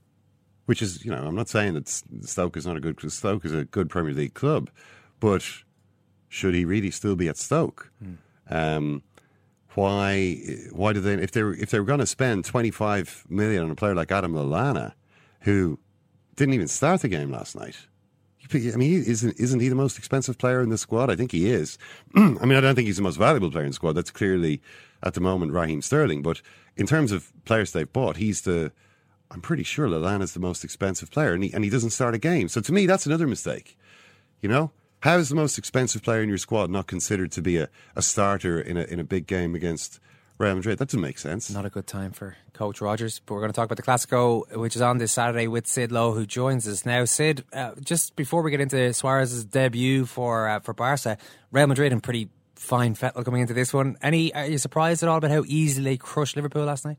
[0.66, 3.54] which is, you know, I'm not saying that Stoke is not a good, Stoke is
[3.54, 4.70] a good Premier League club,
[5.20, 5.42] but
[6.28, 7.90] should he really still be at Stoke?
[8.50, 9.02] Um,
[9.74, 10.36] why?
[10.72, 11.14] Why do they?
[11.14, 14.10] If they were, if they were going to spend 25 million on a player like
[14.10, 14.94] Adam Lallana,
[15.40, 15.78] who
[16.36, 17.76] didn't even start the game last night.
[18.54, 21.10] I mean, isn't isn't he the most expensive player in the squad?
[21.10, 21.78] I think he is.
[22.14, 23.92] I mean, I don't think he's the most valuable player in the squad.
[23.92, 24.62] That's clearly
[25.02, 26.22] at the moment Raheem Sterling.
[26.22, 26.40] But
[26.76, 28.72] in terms of players they've bought, he's the.
[29.30, 32.18] I'm pretty sure Lallana's the most expensive player, and he and he doesn't start a
[32.18, 32.48] game.
[32.48, 33.76] So to me, that's another mistake.
[34.40, 34.70] You know,
[35.00, 38.02] how is the most expensive player in your squad not considered to be a, a
[38.02, 40.00] starter in a in a big game against
[40.38, 40.78] Real Madrid?
[40.78, 41.50] That doesn't make sense.
[41.50, 44.56] Not a good time for Coach Rodgers, but we're going to talk about the Clasico,
[44.56, 47.04] which is on this Saturday with Sid Lowe, who joins us now.
[47.04, 51.18] Sid, uh, just before we get into Suarez's debut for uh, for Barca,
[51.50, 53.96] Real Madrid in pretty fine fettle coming into this one.
[54.00, 54.32] Any?
[54.32, 56.98] Are you surprised at all about how easily crushed Liverpool last night?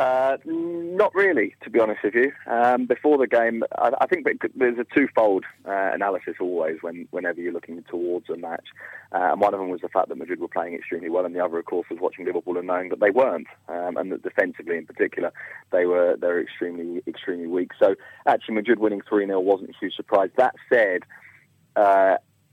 [0.00, 2.32] Uh, not really, to be honest with you.
[2.46, 7.38] Um, before the game, I, I think there's a twofold uh, analysis always when, whenever
[7.38, 8.64] you're looking towards a match.
[9.12, 11.36] Uh, and one of them was the fact that Madrid were playing extremely well, and
[11.36, 14.22] the other, of course, was watching Liverpool and knowing that they weren't, um, and that
[14.22, 15.34] defensively in particular,
[15.70, 17.72] they were they were extremely extremely weak.
[17.78, 17.94] So
[18.26, 20.30] actually, Madrid winning three 0 wasn't a huge surprise.
[20.38, 21.02] That said.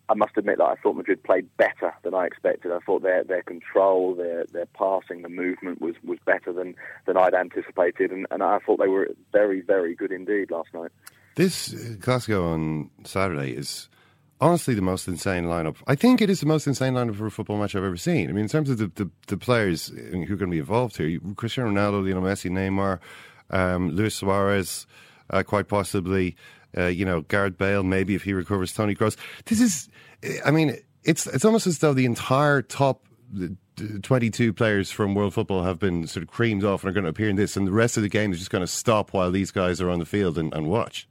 [0.10, 2.72] I must admit that I thought Madrid played better than I expected.
[2.72, 7.18] I thought their their control, their their passing, the movement was, was better than, than
[7.18, 10.92] I'd anticipated, and, and I thought they were very very good indeed last night.
[11.36, 13.90] This uh, Clasico on Saturday is
[14.40, 15.76] honestly the most insane lineup.
[15.88, 18.30] I think it is the most insane lineup for a football match I've ever seen.
[18.30, 20.98] I mean, in terms of the, the, the players who are going to be involved
[20.98, 23.00] here, Cristiano Ronaldo, Lionel Messi, Neymar,
[23.50, 24.88] um, Luis Suarez,
[25.30, 26.36] uh, quite possibly,
[26.76, 29.18] uh, you know, Gareth Bale, maybe if he recovers, Toni Kroos.
[29.46, 29.90] This is,
[30.44, 33.06] I mean, it's it's almost as though the entire top.
[33.36, 33.48] uh,
[34.02, 37.12] 22 players from world football have been sort of creamed off and are going to
[37.12, 39.30] appear in this, and the rest of the game is just going to stop while
[39.30, 41.08] these guys are on the field and, and watch.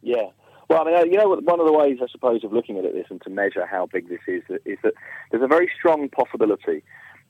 [0.00, 0.30] Yeah.
[0.70, 2.84] Well, I mean, uh, you know, one of the ways, I suppose, of looking at
[2.94, 4.94] this and to measure how big this is, is that
[5.30, 6.82] there's a very strong possibility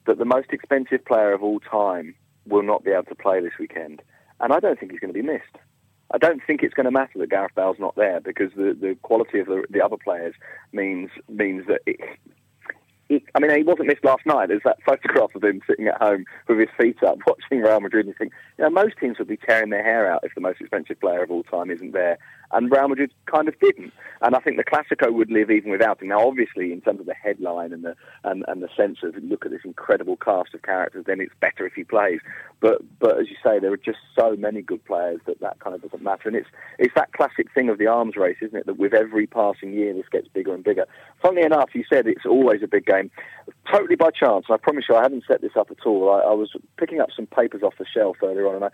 [0.07, 2.15] that the most expensive player of all time
[2.47, 4.03] will not be able to play this weekend.
[4.41, 5.57] And I don't think he's going to be missed.
[6.13, 8.97] I don't think it's going to matter that Gareth Bale's not there because the, the
[9.03, 10.35] quality of the, the other players
[10.73, 12.01] means means that it,
[13.09, 14.49] it, I mean, he wasn't missed last night.
[14.49, 18.07] There's that photograph of him sitting at home with his feet up watching Real Madrid.
[18.07, 20.41] And you think, you know, most teams would be tearing their hair out if the
[20.41, 22.19] most expensive player of all time isn't there.
[22.53, 23.93] And Real Madrid kind of didn't.
[24.23, 26.09] And I think the Clasico would live even without him.
[26.09, 27.95] Now, obviously, in terms of the headline and the
[28.25, 31.67] and, and the sense of look at this incredible cast of characters, then it's better
[31.67, 32.21] if he plays.
[32.61, 35.75] But but as you say, there are just so many good players that that kind
[35.75, 36.29] of doesn't matter.
[36.29, 36.49] And it's
[36.79, 38.67] it's that classic thing of the arms race, isn't it?
[38.67, 40.87] That with every passing year, this gets bigger and bigger.
[41.23, 43.11] Funnily enough, you said it's always a big game.
[43.73, 46.11] Totally by chance, and I promise you, I haven't set this up at all.
[46.11, 48.71] I, I was picking up some papers off the shelf earlier on, and I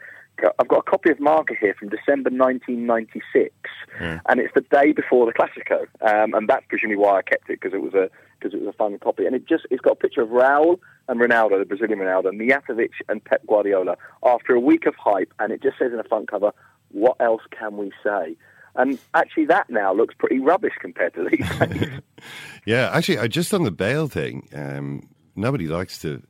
[0.59, 3.55] I've got a copy of Marca here from December 1996,
[3.99, 4.16] Hmm.
[4.28, 7.61] and it's the day before the Clasico, um, and that's presumably why I kept it
[7.61, 9.93] because it was a because it was a fun copy, and it just it's got
[9.93, 10.78] a picture of Raul
[11.09, 15.53] and Ronaldo, the Brazilian Ronaldo, Mijatovic and Pep Guardiola after a week of hype, and
[15.53, 16.53] it just says in the front cover,
[16.91, 18.37] "What else can we say?"
[18.74, 22.01] And actually, that now looks pretty rubbish compared to these days.
[22.66, 24.49] Yeah, actually, I just on the Bale thing.
[24.55, 26.22] Um, nobody likes to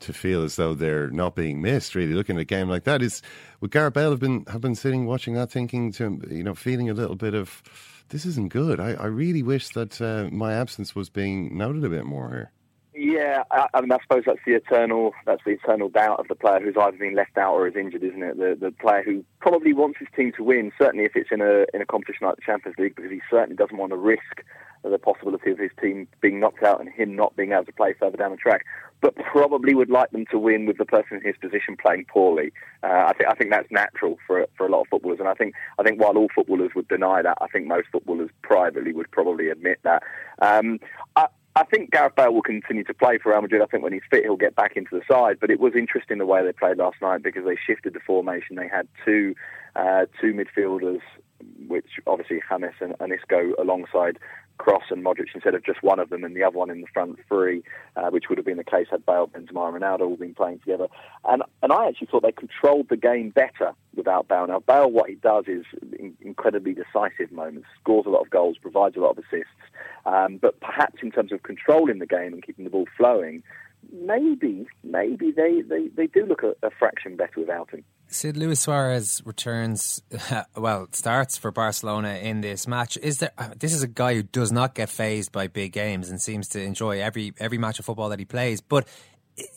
[0.00, 1.94] to feel as though they're not being missed.
[1.94, 3.22] Really, looking at a game like that is
[3.60, 6.88] would Gareth Bale have been have been sitting watching that, thinking to you know, feeling
[6.90, 7.62] a little bit of
[8.08, 8.80] this isn't good.
[8.80, 12.52] I, I really wish that uh, my absence was being noted a bit more here.
[13.00, 16.34] Yeah, I, I mean, I suppose that's the eternal that's the eternal doubt of the
[16.34, 18.38] player who's either been left out or is injured, isn't it?
[18.38, 21.64] The the player who probably wants his team to win, certainly if it's in a
[21.72, 24.42] in a competition like the Champions League, because he certainly doesn't want to risk
[24.82, 27.94] the possibility of his team being knocked out and him not being able to play
[27.98, 28.64] further down the track.
[29.00, 32.52] But probably would like them to win with the person in his position playing poorly.
[32.82, 35.34] Uh, I think I think that's natural for for a lot of footballers, and I
[35.34, 39.10] think I think while all footballers would deny that, I think most footballers privately would
[39.10, 40.02] probably admit that.
[40.40, 40.80] Um,
[41.14, 41.28] I,
[41.58, 43.62] I think Gareth Bale will continue to play for Real Madrid.
[43.62, 45.38] I think when he's fit, he'll get back into the side.
[45.40, 48.54] But it was interesting the way they played last night because they shifted the formation.
[48.54, 49.34] They had two
[49.74, 51.00] uh, two midfielders,
[51.66, 54.18] which obviously James and, and Isco alongside
[54.58, 56.86] Kroos and Modric instead of just one of them and the other one in the
[56.92, 57.62] front three,
[57.96, 60.58] uh, which would have been the case had Bale, Benzema, and Ronaldo all been playing
[60.60, 60.88] together.
[61.24, 64.46] And and I actually thought they controlled the game better without Bale.
[64.46, 65.64] Now Bale, what he does is
[65.98, 69.52] in, incredibly decisive moments, scores a lot of goals, provides a lot of assists.
[70.06, 73.42] Um, but perhaps in terms of controlling the game and keeping the ball flowing,
[73.92, 77.84] maybe maybe they, they, they do look a, a fraction better without him.
[78.10, 80.02] Sid Luis Suarez returns,
[80.56, 82.96] well, starts for Barcelona in this match.
[82.96, 83.32] Is there?
[83.36, 86.48] uh, This is a guy who does not get fazed by big games and seems
[86.50, 88.60] to enjoy every every match of football that he plays.
[88.60, 88.88] But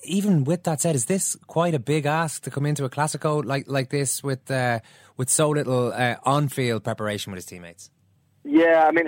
[0.03, 3.43] even with that said, is this quite a big ask to come into a Clasico
[3.43, 4.79] like like this with uh,
[5.17, 7.89] with so little uh, on field preparation with his teammates?
[8.43, 9.05] Yeah, I mean,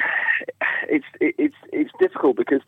[0.89, 2.61] it's it's it's difficult because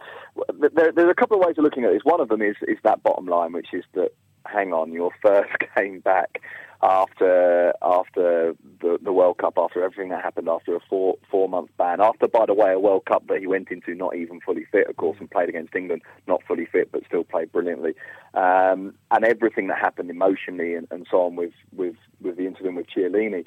[0.59, 2.01] there, there's a couple of ways of looking at this.
[2.03, 4.09] One of them is is that bottom line, which is that
[4.45, 6.41] hang on, your first game back
[6.81, 11.69] after after the, the World Cup, after everything that happened, after a four four month
[11.77, 14.65] ban, after by the way a World Cup that he went into not even fully
[14.71, 17.93] fit, of course, and played against England not fully fit, but still played brilliantly,
[18.33, 22.75] um, and everything that happened emotionally and, and so on with with with the incident
[22.75, 23.45] with Chiellini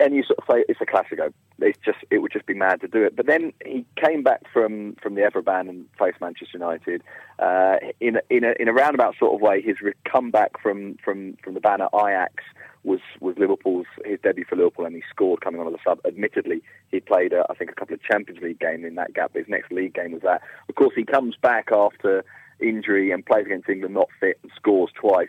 [0.00, 1.32] and you sort of say it's a Clasico.
[1.60, 3.14] It's just it would just be mad to do it.
[3.14, 7.02] But then he came back from from the Evra ban and faced Manchester United
[7.38, 9.60] uh, in in a in a roundabout sort of way.
[9.60, 9.76] His
[10.10, 12.42] comeback from from from the ban Ajax
[12.82, 16.00] was was Liverpool's his debut for Liverpool, and he scored coming on as a sub.
[16.06, 19.32] Admittedly, he played uh, I think a couple of Champions League games in that gap.
[19.34, 20.40] But his next league game was that.
[20.68, 22.24] Of course, he comes back after
[22.58, 25.28] injury and plays against England, not fit, and scores twice.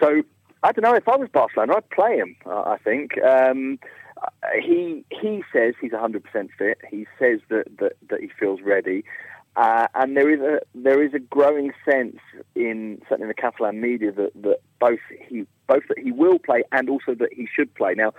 [0.00, 0.22] So
[0.62, 2.36] I don't know if I was Barcelona, I'd play him.
[2.46, 3.22] I think.
[3.22, 3.78] Um,
[4.60, 6.22] he he says he's 100%
[6.58, 6.78] fit.
[6.90, 9.04] He says that that, that he feels ready,
[9.56, 12.18] uh, and there is a there is a growing sense
[12.54, 16.62] in certainly in the Catalan media that, that both he both that he will play
[16.72, 17.94] and also that he should play.
[17.94, 18.12] Now,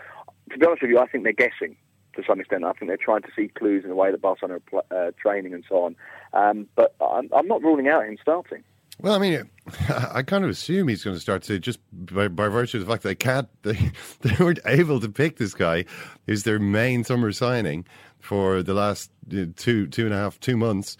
[0.51, 1.75] to be honest with you, I think they're guessing
[2.15, 2.63] to some extent.
[2.63, 5.53] I think they're trying to see clues in the way that Barcelona are uh, training
[5.53, 5.95] and so on.
[6.33, 8.63] Um, but I'm, I'm not ruling out him starting.
[8.99, 9.49] Well, I mean,
[9.89, 12.91] I kind of assume he's going to start to just by, by virtue of the
[12.91, 13.91] fact they can't, they,
[14.21, 15.85] they weren't able to pick this guy
[16.25, 17.85] who's their main summer signing
[18.19, 20.97] for the last uh, two, two and a half, two months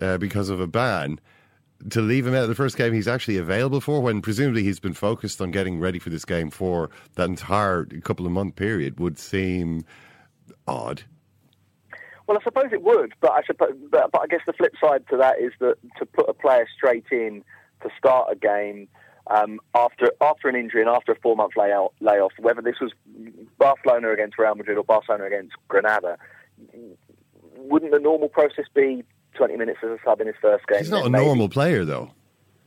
[0.00, 1.20] uh, because of a ban.
[1.90, 4.80] To leave him out of the first game he's actually available for, when presumably he's
[4.80, 8.98] been focused on getting ready for this game for that entire couple of month period,
[8.98, 9.84] would seem
[10.66, 11.02] odd.
[12.28, 15.02] Well, I suppose it would, but I suppose, but, but I guess the flip side
[15.10, 17.42] to that is that to put a player straight in
[17.82, 18.86] to start a game
[19.28, 22.92] um, after after an injury and after a four month layoff, layoff, whether this was
[23.58, 26.18] Barcelona against Real Madrid or Barcelona against Granada,
[27.56, 29.04] wouldn't the normal process be
[29.34, 30.78] 20 minutes as a sub in his first game?
[30.78, 32.10] He's not a Maybe- normal player, though.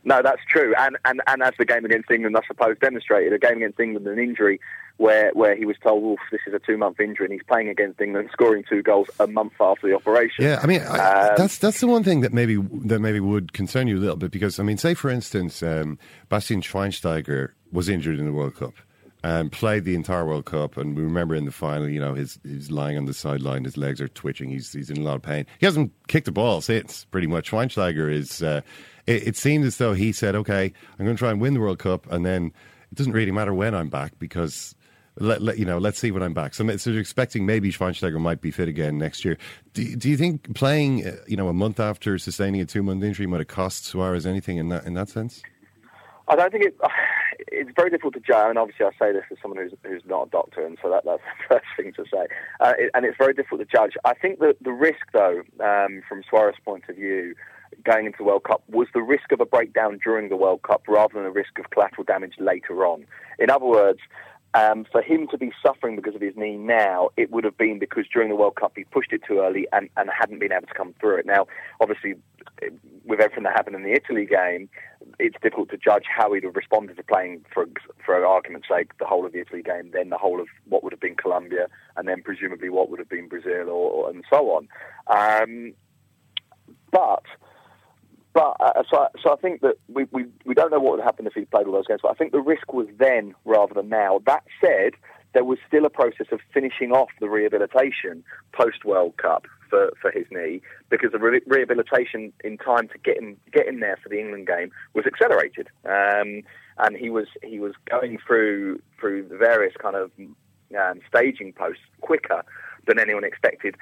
[0.04, 3.38] No, that's true, and, and and as the game against England, I suppose, demonstrated, a
[3.38, 4.58] game against England, an injury
[4.96, 7.68] where where he was told, "Well, this is a two month injury," and he's playing
[7.68, 10.44] against England, scoring two goals a month after the operation.
[10.44, 13.52] Yeah, I mean, I, Um, that's that's the one thing that maybe that maybe would
[13.52, 15.98] concern you a little bit because I mean, say for instance, um,
[16.28, 18.74] Bastian Schweinsteiger was injured in the World Cup
[19.22, 22.40] and played the entire World Cup, and we remember in the final, you know, his
[22.42, 25.22] he's lying on the sideline, his legs are twitching, he's he's in a lot of
[25.22, 25.46] pain.
[25.60, 27.52] He hasn't kicked a ball since, pretty much.
[27.52, 28.42] Schweinsteiger is.
[28.42, 28.62] Uh,
[29.06, 31.60] it, it seemed as though he said, "Okay, I'm going to try and win the
[31.60, 32.52] World Cup, and then
[32.90, 34.74] it doesn't really matter when I'm back because."
[35.20, 36.54] Let, let, you know, let's see when I'm back.
[36.54, 39.36] So, so you're expecting maybe Schweinsteiger might be fit again next year.
[39.74, 43.04] Do, do you think playing, uh, you know, a month after sustaining a two month
[43.04, 45.42] injury might have cost Suarez anything in that in that sense?
[46.28, 46.76] I don't think it.
[47.54, 48.50] It's very difficult to judge.
[48.50, 51.04] And obviously, I say this as someone who's who's not a doctor, and so that,
[51.04, 52.26] that's the first thing to say.
[52.60, 53.94] Uh, it, and it's very difficult to judge.
[54.04, 57.34] I think that the risk, though, um, from Suarez's point of view,
[57.84, 60.82] going into the World Cup was the risk of a breakdown during the World Cup
[60.88, 63.06] rather than the risk of collateral damage later on.
[63.38, 64.00] In other words.
[64.54, 67.78] Um, for him to be suffering because of his knee now, it would have been
[67.78, 70.66] because during the World Cup he pushed it too early and, and hadn't been able
[70.66, 71.24] to come through it.
[71.24, 71.46] Now,
[71.80, 72.16] obviously,
[73.06, 74.68] with everything that happened in the Italy game,
[75.18, 77.66] it's difficult to judge how he'd have responded to playing, for
[78.04, 80.92] for argument's sake, the whole of the Italy game, then the whole of what would
[80.92, 81.66] have been Colombia,
[81.96, 84.68] and then presumably what would have been Brazil, or, and so on.
[85.06, 85.72] Um,
[86.90, 87.24] but
[88.34, 91.04] but uh, so, I- so I think that we, we we don't know what would
[91.04, 92.00] happen if he played all those games.
[92.02, 94.20] But I think the risk was then rather than now.
[94.26, 94.92] That said,
[95.34, 100.10] there was still a process of finishing off the rehabilitation post World Cup for, for
[100.10, 100.60] his knee
[100.90, 104.46] because the re- rehabilitation in time to get him get him there for the England
[104.46, 105.68] game was accelerated.
[105.84, 106.42] Um,
[106.78, 110.10] and he was he was going through through the various kind of
[110.78, 112.42] um, staging posts quicker
[112.86, 113.76] than anyone expected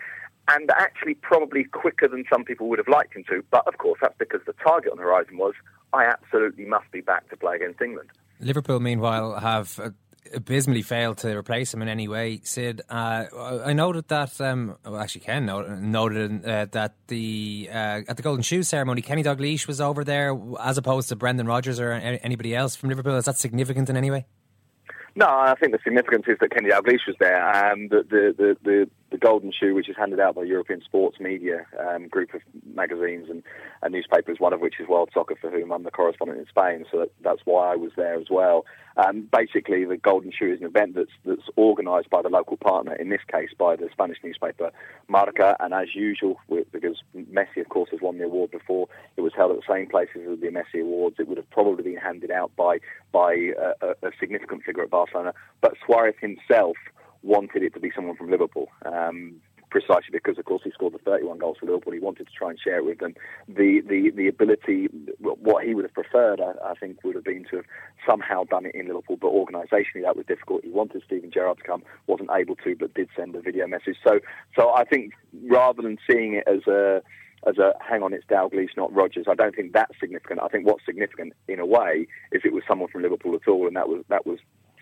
[0.51, 3.43] and actually probably quicker than some people would have liked him to.
[3.51, 5.55] But of course, that's because the target on the horizon was
[5.93, 8.11] I absolutely must be back to play against England.
[8.41, 9.91] Liverpool, meanwhile, have uh,
[10.35, 12.41] abysmally failed to replace him in any way.
[12.43, 13.25] Sid, uh,
[13.65, 14.41] I noted that.
[14.41, 19.03] Um, well, actually, Ken noted, noted uh, that the uh, at the Golden Shoe ceremony,
[19.03, 23.17] Kenny Dalglish was over there as opposed to Brendan Rodgers or anybody else from Liverpool.
[23.17, 24.27] Is that significant in any way?
[25.17, 27.45] No, I think the significance is that Kenny Dalglish was there.
[27.45, 31.67] Um, the, the, the, the, Golden Shoe, which is handed out by European Sports Media
[31.79, 32.41] um, group of
[32.75, 33.43] magazines and,
[33.83, 36.85] and newspapers, one of which is World Soccer, for whom I'm the correspondent in Spain.
[36.91, 38.65] So that, that's why I was there as well.
[38.97, 42.95] Um, basically, the Golden Shoe is an event that's that's organised by the local partner,
[42.95, 44.71] in this case by the Spanish newspaper
[45.09, 45.57] Marca.
[45.61, 49.53] And as usual, because Messi, of course, has won the award before, it was held
[49.53, 51.17] at the same places as the Messi Awards.
[51.19, 52.79] It would have probably been handed out by
[53.13, 56.77] by a, a significant figure at Barcelona, but Suarez himself
[57.23, 58.69] wanted it to be someone from Liverpool.
[58.85, 59.41] Um,
[59.71, 61.93] precisely because, of course, he scored the 31 goals for Liverpool.
[61.93, 63.15] He wanted to try and share it with them.
[63.49, 64.89] The the the ability,
[65.21, 67.65] what he would have preferred, I, I think, would have been to have
[68.07, 70.65] somehow done it in Liverpool, but organisationally that was difficult.
[70.65, 73.97] He wanted Steven Gerrard to come, wasn't able to, but did send a video message.
[74.07, 74.21] So,
[74.59, 75.13] so I think
[75.49, 77.03] rather than seeing it as a
[77.47, 79.27] as a hang on, it's Dalglish, not Rodgers.
[79.29, 80.41] I don't think that's significant.
[80.43, 83.67] I think what's significant in a way is it was someone from Liverpool at all,
[83.67, 84.41] and that was that was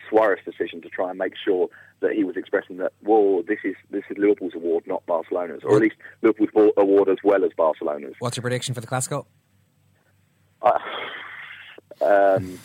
[0.08, 1.68] Suarez's decision to try and make sure
[2.00, 5.76] that he was expressing that, whoa, this is this is Liverpool's award, not Barcelona's, or
[5.76, 8.14] at least Liverpool's award as well as Barcelona's.
[8.18, 9.26] What's your prediction for the Clasico?
[10.62, 10.80] I,
[12.00, 12.58] um,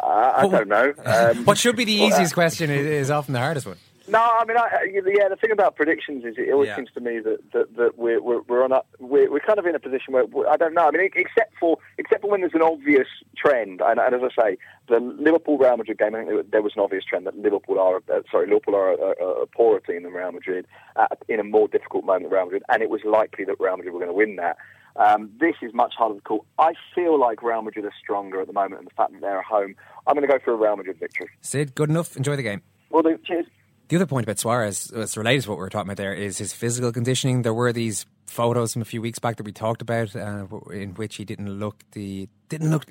[0.00, 0.94] I, I don't know.
[1.04, 3.76] Um, what should be the well, uh, easiest question is often the hardest one.
[4.10, 5.28] No, I mean, I, yeah.
[5.28, 6.76] The thing about predictions is it always Yeah.
[6.76, 9.66] seems to me that, that, that we're, we're we're on a we're, we're kind of
[9.66, 10.88] in a position where I don't know.
[10.88, 13.06] I mean, except for except for when there's an obvious
[13.36, 14.56] trend, and, and as I say,
[14.88, 17.96] the Liverpool Real Madrid game, I think there- was an obvious trend that Liverpool are
[18.12, 21.44] uh, sorry Liverpool are a, a, a poorer team than Real Madrid at, in a
[21.44, 24.10] more difficult moment than Real Madrid, and it was likely that Real Madrid were going
[24.10, 24.56] to win that.
[24.96, 26.44] Um, this is much harder to call.
[26.58, 29.38] I feel like Real Madrid are stronger at the moment, and the fact that they're
[29.38, 31.28] at home, I'm going to go for a Real Madrid victory.
[31.40, 32.16] Sid, good enough.
[32.16, 32.60] Enjoy the game.
[32.90, 33.16] Well, do.
[33.24, 33.46] Cheers.
[33.90, 36.38] The other point about Suarez, it's related to what we were talking about there, is
[36.38, 37.42] his physical conditioning.
[37.42, 40.94] There were these photos from a few weeks back that we talked about, uh, in
[40.94, 42.86] which he didn't look the didn't look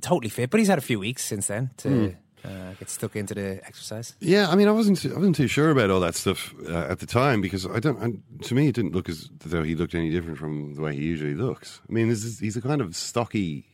[0.00, 2.48] totally fit, but he's had a few weeks since then to Hmm.
[2.48, 4.14] uh, get stuck into the exercise.
[4.18, 6.98] Yeah, I mean, I wasn't, I wasn't too sure about all that stuff uh, at
[6.98, 7.98] the time because I don't.
[8.02, 10.96] And to me, it didn't look as though he looked any different from the way
[10.96, 11.80] he usually looks.
[11.88, 13.64] I mean, this is, he's a kind of stocky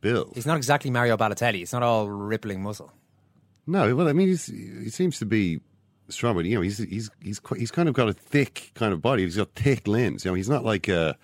[0.00, 0.32] build.
[0.34, 1.60] He's not exactly Mario Balotelli.
[1.60, 2.90] It's not all rippling muscle.
[3.68, 5.60] No, well, I mean, he's, he seems to be
[6.08, 8.92] strong, but you know, he's he's he's quite, he's kind of got a thick kind
[8.92, 9.24] of body.
[9.24, 10.24] He's got thick limbs.
[10.24, 11.16] You know, he's not like a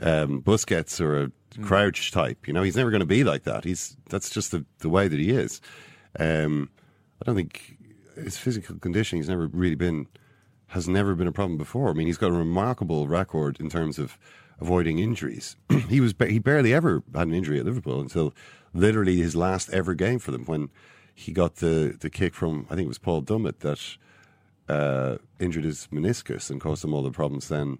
[0.00, 1.30] um, Busquets or a
[1.62, 2.46] Crouch type.
[2.46, 3.64] You know, he's never going to be like that.
[3.64, 5.60] He's that's just the the way that he is.
[6.18, 6.70] Um,
[7.22, 7.76] I don't think
[8.16, 10.08] his physical conditioning has never really been
[10.68, 11.90] has never been a problem before.
[11.90, 14.18] I mean, he's got a remarkable record in terms of
[14.60, 15.56] avoiding injuries.
[15.88, 18.34] he was he barely ever had an injury at Liverpool until
[18.74, 20.68] literally his last ever game for them when
[21.16, 23.96] he got the the kick from I think it was Paul Dummett that
[24.68, 27.78] uh, injured his meniscus and caused him all the problems then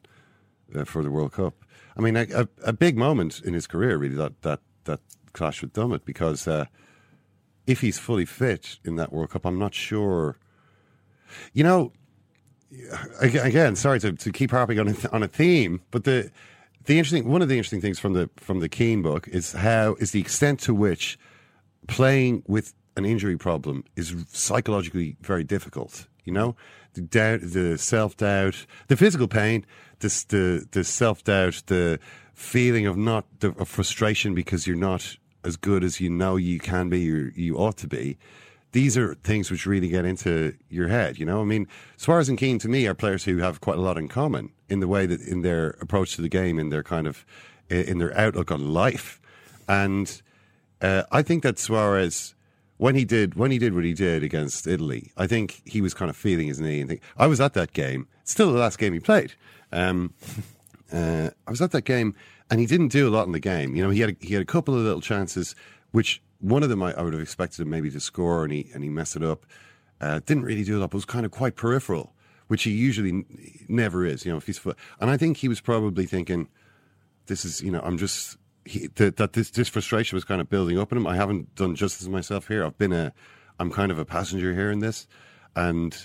[0.75, 1.55] uh, for the World Cup.
[1.97, 5.01] I mean, a, a, a, big moment in his career, really, that that that
[5.33, 6.65] clash with Dummett, because uh,
[7.67, 10.39] if he's fully fit in that World Cup, I'm not sure.
[11.53, 11.93] You know,
[13.21, 16.31] again, sorry to, to keep harping on a, on a theme, but the
[16.87, 19.95] the interesting one of the interesting things from the from the Keane book is how
[19.95, 21.19] is the extent to which
[21.87, 26.07] playing with an injury problem is psychologically very difficult.
[26.25, 26.57] You know,
[26.95, 29.65] the doubt, the self doubt, the physical pain,
[30.01, 31.99] the the self doubt, the
[32.35, 36.59] feeling of not the of frustration because you're not as good as you know you
[36.59, 38.19] can be or you ought to be.
[38.73, 41.19] These are things which really get into your head.
[41.19, 41.67] You know, I mean,
[41.97, 44.81] Suarez and Keane to me are players who have quite a lot in common in
[44.81, 47.25] the way that in their approach to the game, in their kind of
[47.71, 49.21] in their outlook on life,
[49.69, 50.23] and
[50.81, 52.36] uh, I think that Suarez
[52.79, 55.95] when he did when he did what he did against Italy, I think he was
[55.95, 58.09] kind of feeling his knee and think I was at that game.
[58.23, 59.35] It's still the last game he played.
[59.73, 60.15] Um,
[60.93, 62.15] uh, I was at that game,
[62.51, 63.75] and he didn't do a lot in the game.
[63.75, 65.55] You know, he had a, he had a couple of little chances,
[65.93, 68.71] which one of them I, I would have expected him maybe to score, and he
[68.75, 69.47] and he messed it up.
[70.01, 72.13] Uh, didn't really do a lot, but was kind of quite peripheral,
[72.49, 73.25] which he usually
[73.69, 74.27] never is.
[74.27, 74.61] You know, if he's
[75.01, 76.49] and I think he was probably thinking,
[77.27, 80.51] "This is you know, I'm just." He, that, that this, this frustration was kind of
[80.51, 81.07] building up in him.
[81.07, 82.65] I haven't done justice to myself here.
[82.65, 83.13] I've been a,
[83.59, 85.07] I'm kind of a passenger here in this,
[85.55, 85.97] and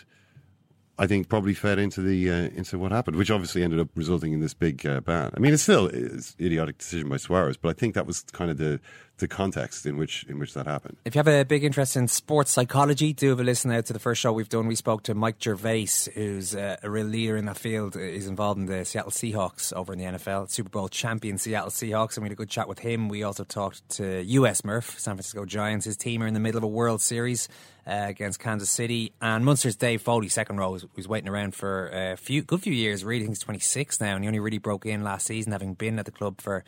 [0.97, 4.34] I think probably fed into the uh, into what happened, which obviously ended up resulting
[4.34, 5.32] in this big uh, ban.
[5.36, 8.51] I mean, it's still it's idiotic decision by Suarez, but I think that was kind
[8.51, 8.80] of the
[9.22, 10.98] the context in which in which that happened.
[11.06, 13.94] If you have a big interest in sports psychology, do have a listen out to
[13.94, 14.68] the first show we've done.
[14.68, 17.96] We spoke to Mike Gervais, who's uh, a real leader in that field.
[17.96, 22.18] He's involved in the Seattle Seahawks over in the NFL, Super Bowl champion Seattle Seahawks,
[22.18, 23.08] and we had a good chat with him.
[23.08, 25.86] We also talked to US Murph, San Francisco Giants.
[25.86, 27.48] His team are in the middle of a World Series
[27.86, 29.14] uh, against Kansas City.
[29.22, 33.04] And Munster's Dave Foley, second row, was, waiting around for a few good few years.
[33.04, 36.06] Really, he's 26 now, and he only really broke in last season, having been at
[36.06, 36.64] the club for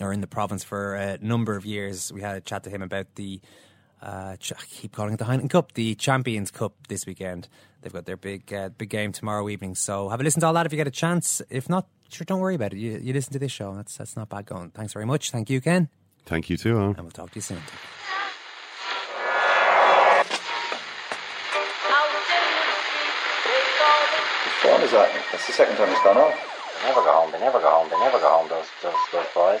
[0.00, 2.12] or in the province for a number of years.
[2.12, 3.40] We had a chat to him about the.
[4.00, 7.48] Uh, I keep calling it the Heineken Cup, the Champions Cup this weekend.
[7.80, 9.74] They've got their big uh, big game tomorrow evening.
[9.74, 11.40] So have a listen to all that if you get a chance.
[11.48, 12.78] If not, sure, don't worry about it.
[12.78, 13.74] You, you listen to this show.
[13.74, 14.70] That's that's not bad going.
[14.70, 15.30] Thanks very much.
[15.30, 15.88] Thank you, Ken.
[16.26, 16.76] Thank you too.
[16.76, 16.84] Huh?
[16.88, 17.62] And we'll talk to you soon.
[24.76, 25.08] fun is that?
[25.32, 26.34] That's the second time it's gone off.
[26.82, 27.32] They never go home.
[27.32, 27.88] They never go home.
[27.88, 28.48] They never go home.
[28.48, 29.60] Those those those boys.